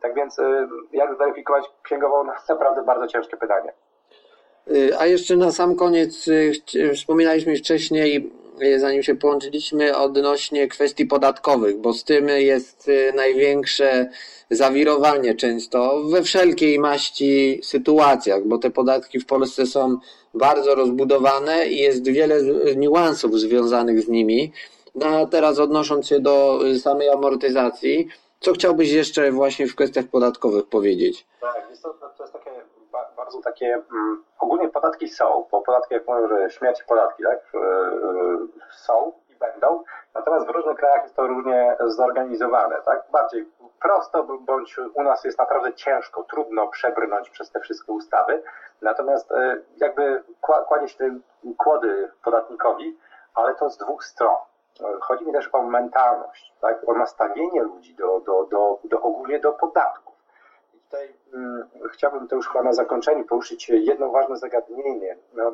[0.00, 3.72] Tak więc y, jak zweryfikować księgową, no, naprawdę bardzo ciężkie pytanie.
[4.68, 6.52] Y, a jeszcze na sam koniec y,
[6.94, 8.32] wspominaliśmy wcześniej
[8.76, 14.10] zanim się połączyliśmy, odnośnie kwestii podatkowych, bo z tym jest y, największe
[14.50, 19.98] zawirowanie często we wszelkiej maści sytuacjach, bo te podatki w Polsce są
[20.34, 22.42] bardzo rozbudowane i jest wiele
[22.76, 24.52] niuansów związanych z nimi.
[24.94, 28.08] No a teraz odnosząc się do y, samej amortyzacji,
[28.40, 31.26] co chciałbyś jeszcze właśnie w kwestiach podatkowych powiedzieć?
[31.40, 32.45] Tak, jest to, to jest takie
[33.26, 37.58] bardzo takie, mm, ogólnie podatki są, bo podatki, jak mówią, że śmierć podatki, tak, e,
[37.58, 37.62] e,
[38.70, 43.52] są i będą, natomiast w różnych krajach jest to różnie zorganizowane, tak, bardziej
[43.82, 48.42] prosto, bądź u nas jest naprawdę ciężko, trudno przebrnąć przez te wszystkie ustawy,
[48.82, 51.18] natomiast e, jakby kładzie się
[51.58, 52.98] kłody podatnikowi,
[53.34, 54.36] ale to z dwóch stron.
[55.00, 56.88] Chodzi mi też o mentalność, tak?
[56.88, 60.15] o nastawienie ludzi do, do, do, do ogólnie do podatku
[60.86, 65.16] tutaj mm, chciałbym to już chyba na zakończenie poruszyć jedno ważne zagadnienie.
[65.32, 65.52] No,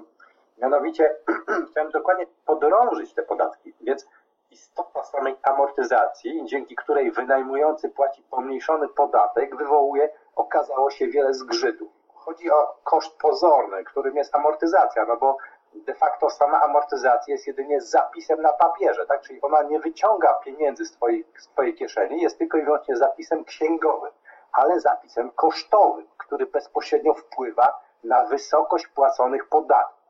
[0.59, 1.16] mianowicie
[1.70, 4.07] chciałem dokładnie podrążyć te podatki, więc
[4.51, 11.93] istota samej amortyzacji, dzięki której wynajmujący płaci pomniejszony podatek, wywołuje, okazało się, wiele zgrzytów.
[12.14, 15.37] Chodzi o koszt pozorny, którym jest amortyzacja, no bo
[15.74, 19.20] de facto sama amortyzacja jest jedynie zapisem na papierze, tak?
[19.20, 23.45] Czyli ona nie wyciąga pieniędzy z twojej, z twojej kieszeni, jest tylko i wyłącznie zapisem
[23.45, 24.11] księgowym
[24.53, 30.03] ale zapisem kosztowym, który bezpośrednio wpływa na wysokość płaconych podatków.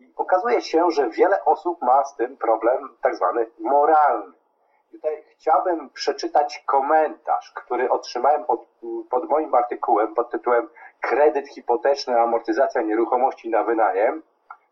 [0.00, 4.32] I okazuje się, że wiele osób ma z tym problem tak zwany moralny.
[4.92, 8.66] Tutaj chciałbym przeczytać komentarz, który otrzymałem pod,
[9.10, 10.68] pod moim artykułem pod tytułem
[11.00, 14.22] Kredyt hipoteczny, amortyzacja nieruchomości na wynajem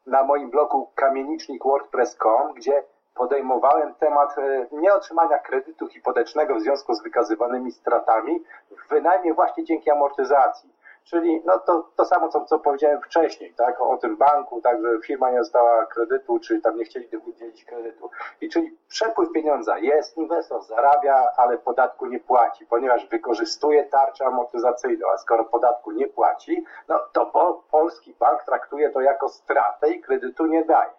[0.06, 2.84] na moim blogu kamienicznik.wordpress.com, gdzie
[3.16, 9.90] podejmowałem temat e, nieotrzymania kredytu hipotecznego w związku z wykazywanymi stratami w wynajmie właśnie dzięki
[9.90, 10.76] amortyzacji.
[11.06, 15.00] Czyli no to, to samo, co, co powiedziałem wcześniej, tak, o, tym banku, tak, że
[15.04, 18.10] firma nie dostała kredytu, czy tam nie chcieli udzielić kredytu.
[18.40, 25.06] I czyli przepływ pieniądza jest, inwestor zarabia, ale podatku nie płaci, ponieważ wykorzystuje tarczę amortyzacyjną,
[25.14, 30.00] a skoro podatku nie płaci, no to po, polski bank traktuje to jako stratę i
[30.00, 30.90] kredytu nie daje.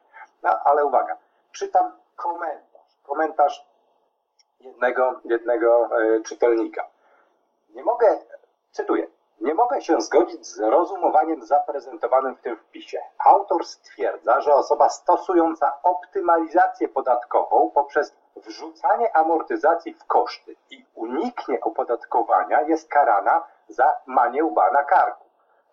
[0.43, 1.17] No ale uwaga,
[1.51, 3.65] czytam komentarz, komentarz
[4.59, 6.87] jednego, jednego e, czytelnika.
[7.69, 8.19] Nie mogę,
[8.71, 9.07] cytuję,
[9.41, 13.01] nie mogę się zgodzić z rozumowaniem zaprezentowanym w tym wpisie.
[13.25, 22.61] Autor stwierdza, że osoba stosująca optymalizację podatkową poprzez wrzucanie amortyzacji w koszty i uniknie opodatkowania
[22.61, 25.25] jest karana za manie łba na karku.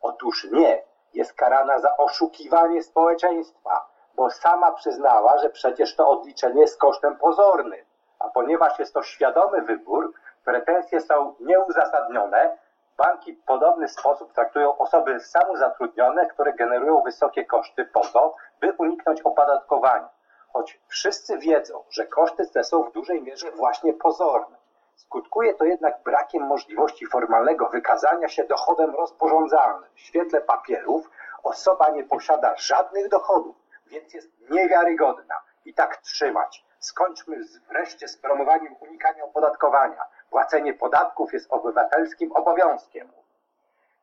[0.03, 0.83] Otóż nie,
[1.15, 7.85] jest karana za oszukiwanie społeczeństwa, bo sama przyznała, że przecież to odliczenie jest kosztem pozornym.
[8.19, 10.13] A ponieważ jest to świadomy wybór,
[10.45, 12.59] pretensje są nieuzasadnione,
[12.97, 19.23] banki w podobny sposób traktują osoby samozatrudnione, które generują wysokie koszty po to, by uniknąć
[19.23, 20.09] opodatkowania.
[20.53, 24.57] Choć wszyscy wiedzą, że koszty te są w dużej mierze właśnie pozorne.
[24.97, 29.91] Skutkuje to jednak brakiem możliwości formalnego wykazania się dochodem rozporządzalnym.
[29.95, 31.11] W świetle papierów
[31.43, 33.57] osoba nie posiada żadnych dochodów,
[33.87, 35.35] więc jest niewiarygodna.
[35.65, 36.65] I tak trzymać.
[36.79, 37.37] Skończmy
[37.69, 40.05] wreszcie z promowaniem unikania opodatkowania.
[40.31, 43.13] Płacenie podatków jest obywatelskim obowiązkiem.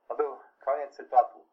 [0.07, 1.45] To był koniec cytatu.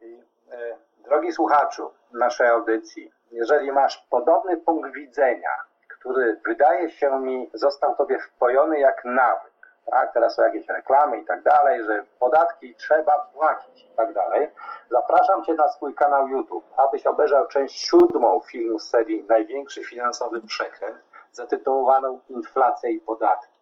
[0.00, 5.50] I, e, drogi słuchaczu naszej audycji, jeżeli masz podobny punkt widzenia,
[5.88, 9.49] który wydaje się mi został tobie wpojony jak nawyk,
[9.86, 10.12] tak?
[10.12, 14.50] Teraz są jakieś reklamy i tak dalej, że podatki trzeba płacić i tak dalej.
[14.90, 20.40] Zapraszam Cię na swój kanał YouTube, abyś obejrzał część siódmą filmu z serii Największy finansowy
[20.40, 20.96] przekręt
[21.32, 23.52] zatytułowaną Inflacja i podatki.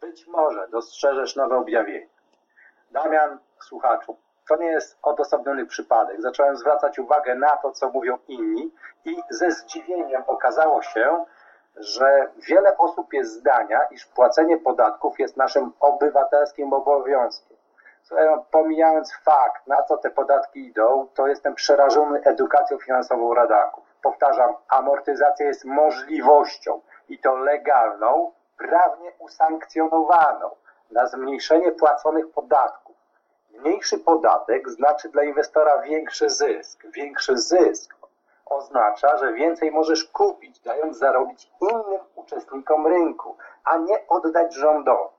[0.00, 2.08] Być może dostrzeżesz nowe objawienie.
[2.90, 4.16] Damian, słuchaczu,
[4.48, 6.22] to nie jest odosobniony przypadek.
[6.22, 11.24] Zacząłem zwracać uwagę na to, co mówią inni i ze zdziwieniem okazało się,
[11.76, 17.56] że wiele osób jest zdania, iż płacenie podatków jest naszym obywatelskim obowiązkiem.
[18.50, 23.84] Pomijając fakt, na co te podatki idą, to jestem przerażony edukacją finansową radaków.
[24.02, 30.50] Powtarzam, amortyzacja jest możliwością i to legalną, prawnie usankcjonowaną
[30.90, 32.96] na zmniejszenie płaconych podatków.
[33.50, 36.86] Mniejszy podatek znaczy dla inwestora większy zysk.
[36.86, 37.94] Większy zysk
[38.46, 45.16] oznacza, że więcej możesz kupić, dając zarobić innym uczestnikom rynku, a nie oddać rządowi.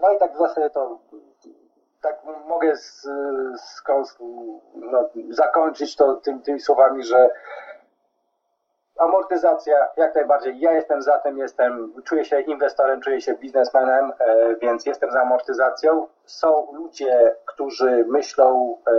[0.00, 0.98] No i tak w zasadzie to
[2.00, 3.02] tak mogę z,
[3.60, 3.82] z,
[4.74, 7.30] no, zakończyć to tym, tymi słowami, że
[8.98, 10.60] amortyzacja jak najbardziej.
[10.60, 15.20] Ja jestem za tym, jestem, czuję się inwestorem, czuję się biznesmenem, e, więc jestem za
[15.20, 16.06] amortyzacją.
[16.24, 18.92] Są ludzie, którzy myślą e,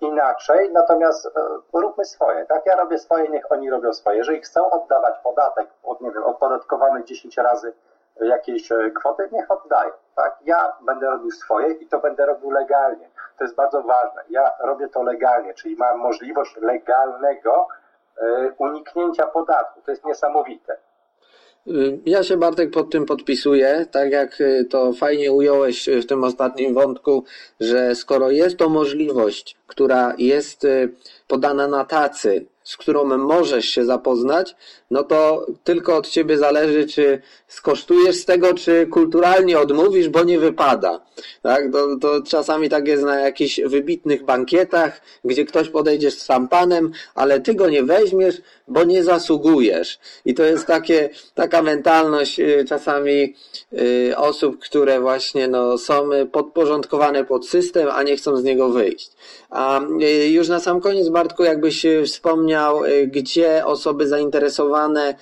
[0.00, 1.30] inaczej, natomiast e,
[1.72, 2.66] róbmy swoje, tak?
[2.66, 4.18] Ja robię swoje, niech oni robią swoje.
[4.18, 7.72] Jeżeli chcą oddawać podatek, od, nie wiem, opodatkowany 10 razy
[8.20, 10.38] jakiejś kwoty, niech oddają, tak?
[10.44, 13.10] Ja będę robił swoje i to będę robił legalnie.
[13.38, 14.22] To jest bardzo ważne.
[14.30, 17.68] Ja robię to legalnie, czyli mam możliwość legalnego
[18.58, 19.80] uniknięcia podatku.
[19.84, 20.76] To jest niesamowite.
[22.06, 26.74] Ja się Bartek pod tym podpisuję, tak jak e, to fajnie ująłeś w tym ostatnim
[26.74, 27.24] wątku,
[27.60, 30.88] że skoro jest to możliwość, która jest e,
[31.28, 34.56] podana na tacy, z którą możesz się zapoznać,
[34.90, 40.38] no to tylko od ciebie zależy, czy skosztujesz z tego, czy kulturalnie odmówisz, bo nie
[40.38, 41.00] wypada.
[41.42, 41.72] Tak?
[41.72, 47.40] To, to czasami tak jest na jakichś wybitnych bankietach, gdzie ktoś podejdzie z szampanem, ale
[47.40, 49.98] ty go nie weźmiesz, bo nie zasługujesz.
[50.24, 53.34] I to jest takie, taka mentalność y, czasami
[53.72, 59.10] y, osób, które właśnie no, są podporządkowane pod system, a nie chcą z niego wyjść.
[59.50, 62.49] A y, już na sam koniec, Bartku, jakbyś wspomniał,
[63.06, 65.14] gdzie osoby zainteresowane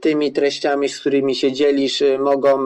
[0.00, 2.64] tymi treściami, z którymi się dzielisz, mogą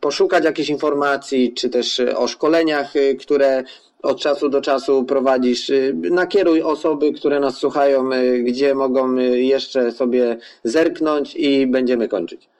[0.00, 3.64] poszukać jakichś informacji, czy też o szkoleniach, które
[4.02, 5.70] od czasu do czasu prowadzisz.
[5.70, 12.08] Y, nakieruj osoby, które nas słuchają, y, gdzie mogą y, jeszcze sobie zerknąć i będziemy
[12.08, 12.50] kończyć.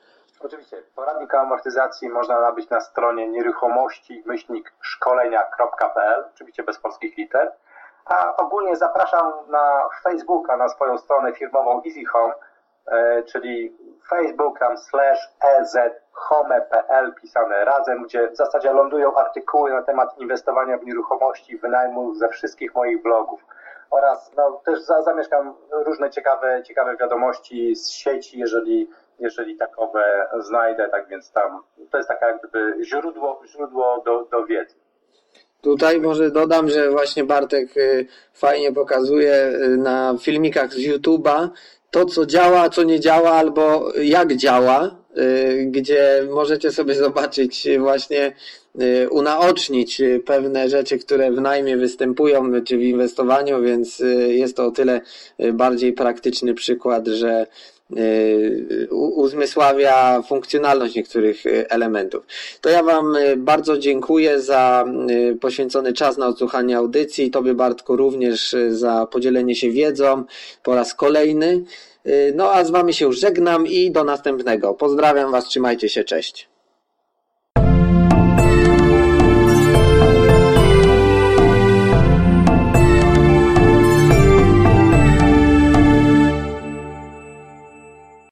[0.41, 7.53] Oczywiście, poradnik amortyzacji można nabyć na stronie nieruchomości myślnik szkolenia.pl, oczywiście bez polskich liter.
[8.13, 12.35] A ogólnie zapraszam na Facebooka, na swoją stronę firmową Easy Home,
[12.87, 13.77] e, czyli
[14.09, 21.59] facebook.com slash ezhome.pl pisane razem, gdzie w zasadzie lądują artykuły na temat inwestowania w nieruchomości,
[21.59, 23.45] wynajmu ze wszystkich moich blogów.
[23.91, 31.09] Oraz no, też zamieszkam różne ciekawe, ciekawe wiadomości z sieci, jeżeli, jeżeli takowe znajdę, tak
[31.09, 34.82] więc tam to jest taka jak gdyby źródło, źródło do, do wiedzy.
[35.63, 41.49] Tutaj może dodam, że właśnie Bartek y, fajnie pokazuje y, na filmikach z YouTube'a
[41.91, 48.33] to, co działa, co nie działa, albo jak działa, y, gdzie możecie sobie zobaczyć właśnie,
[49.11, 55.01] unaocznić pewne rzeczy, które w najmie występują, czy w inwestowaniu, więc jest to o tyle
[55.53, 57.47] bardziej praktyczny przykład, że
[58.91, 62.27] uzmysławia funkcjonalność niektórych elementów.
[62.61, 64.85] To ja Wam bardzo dziękuję za
[65.41, 67.31] poświęcony czas na odsłuchanie audycji.
[67.31, 70.25] Tobie Bartku również za podzielenie się wiedzą
[70.63, 71.65] po raz kolejny.
[72.35, 74.75] No a z Wami się żegnam i do następnego.
[74.75, 76.52] Pozdrawiam Was, trzymajcie się, cześć.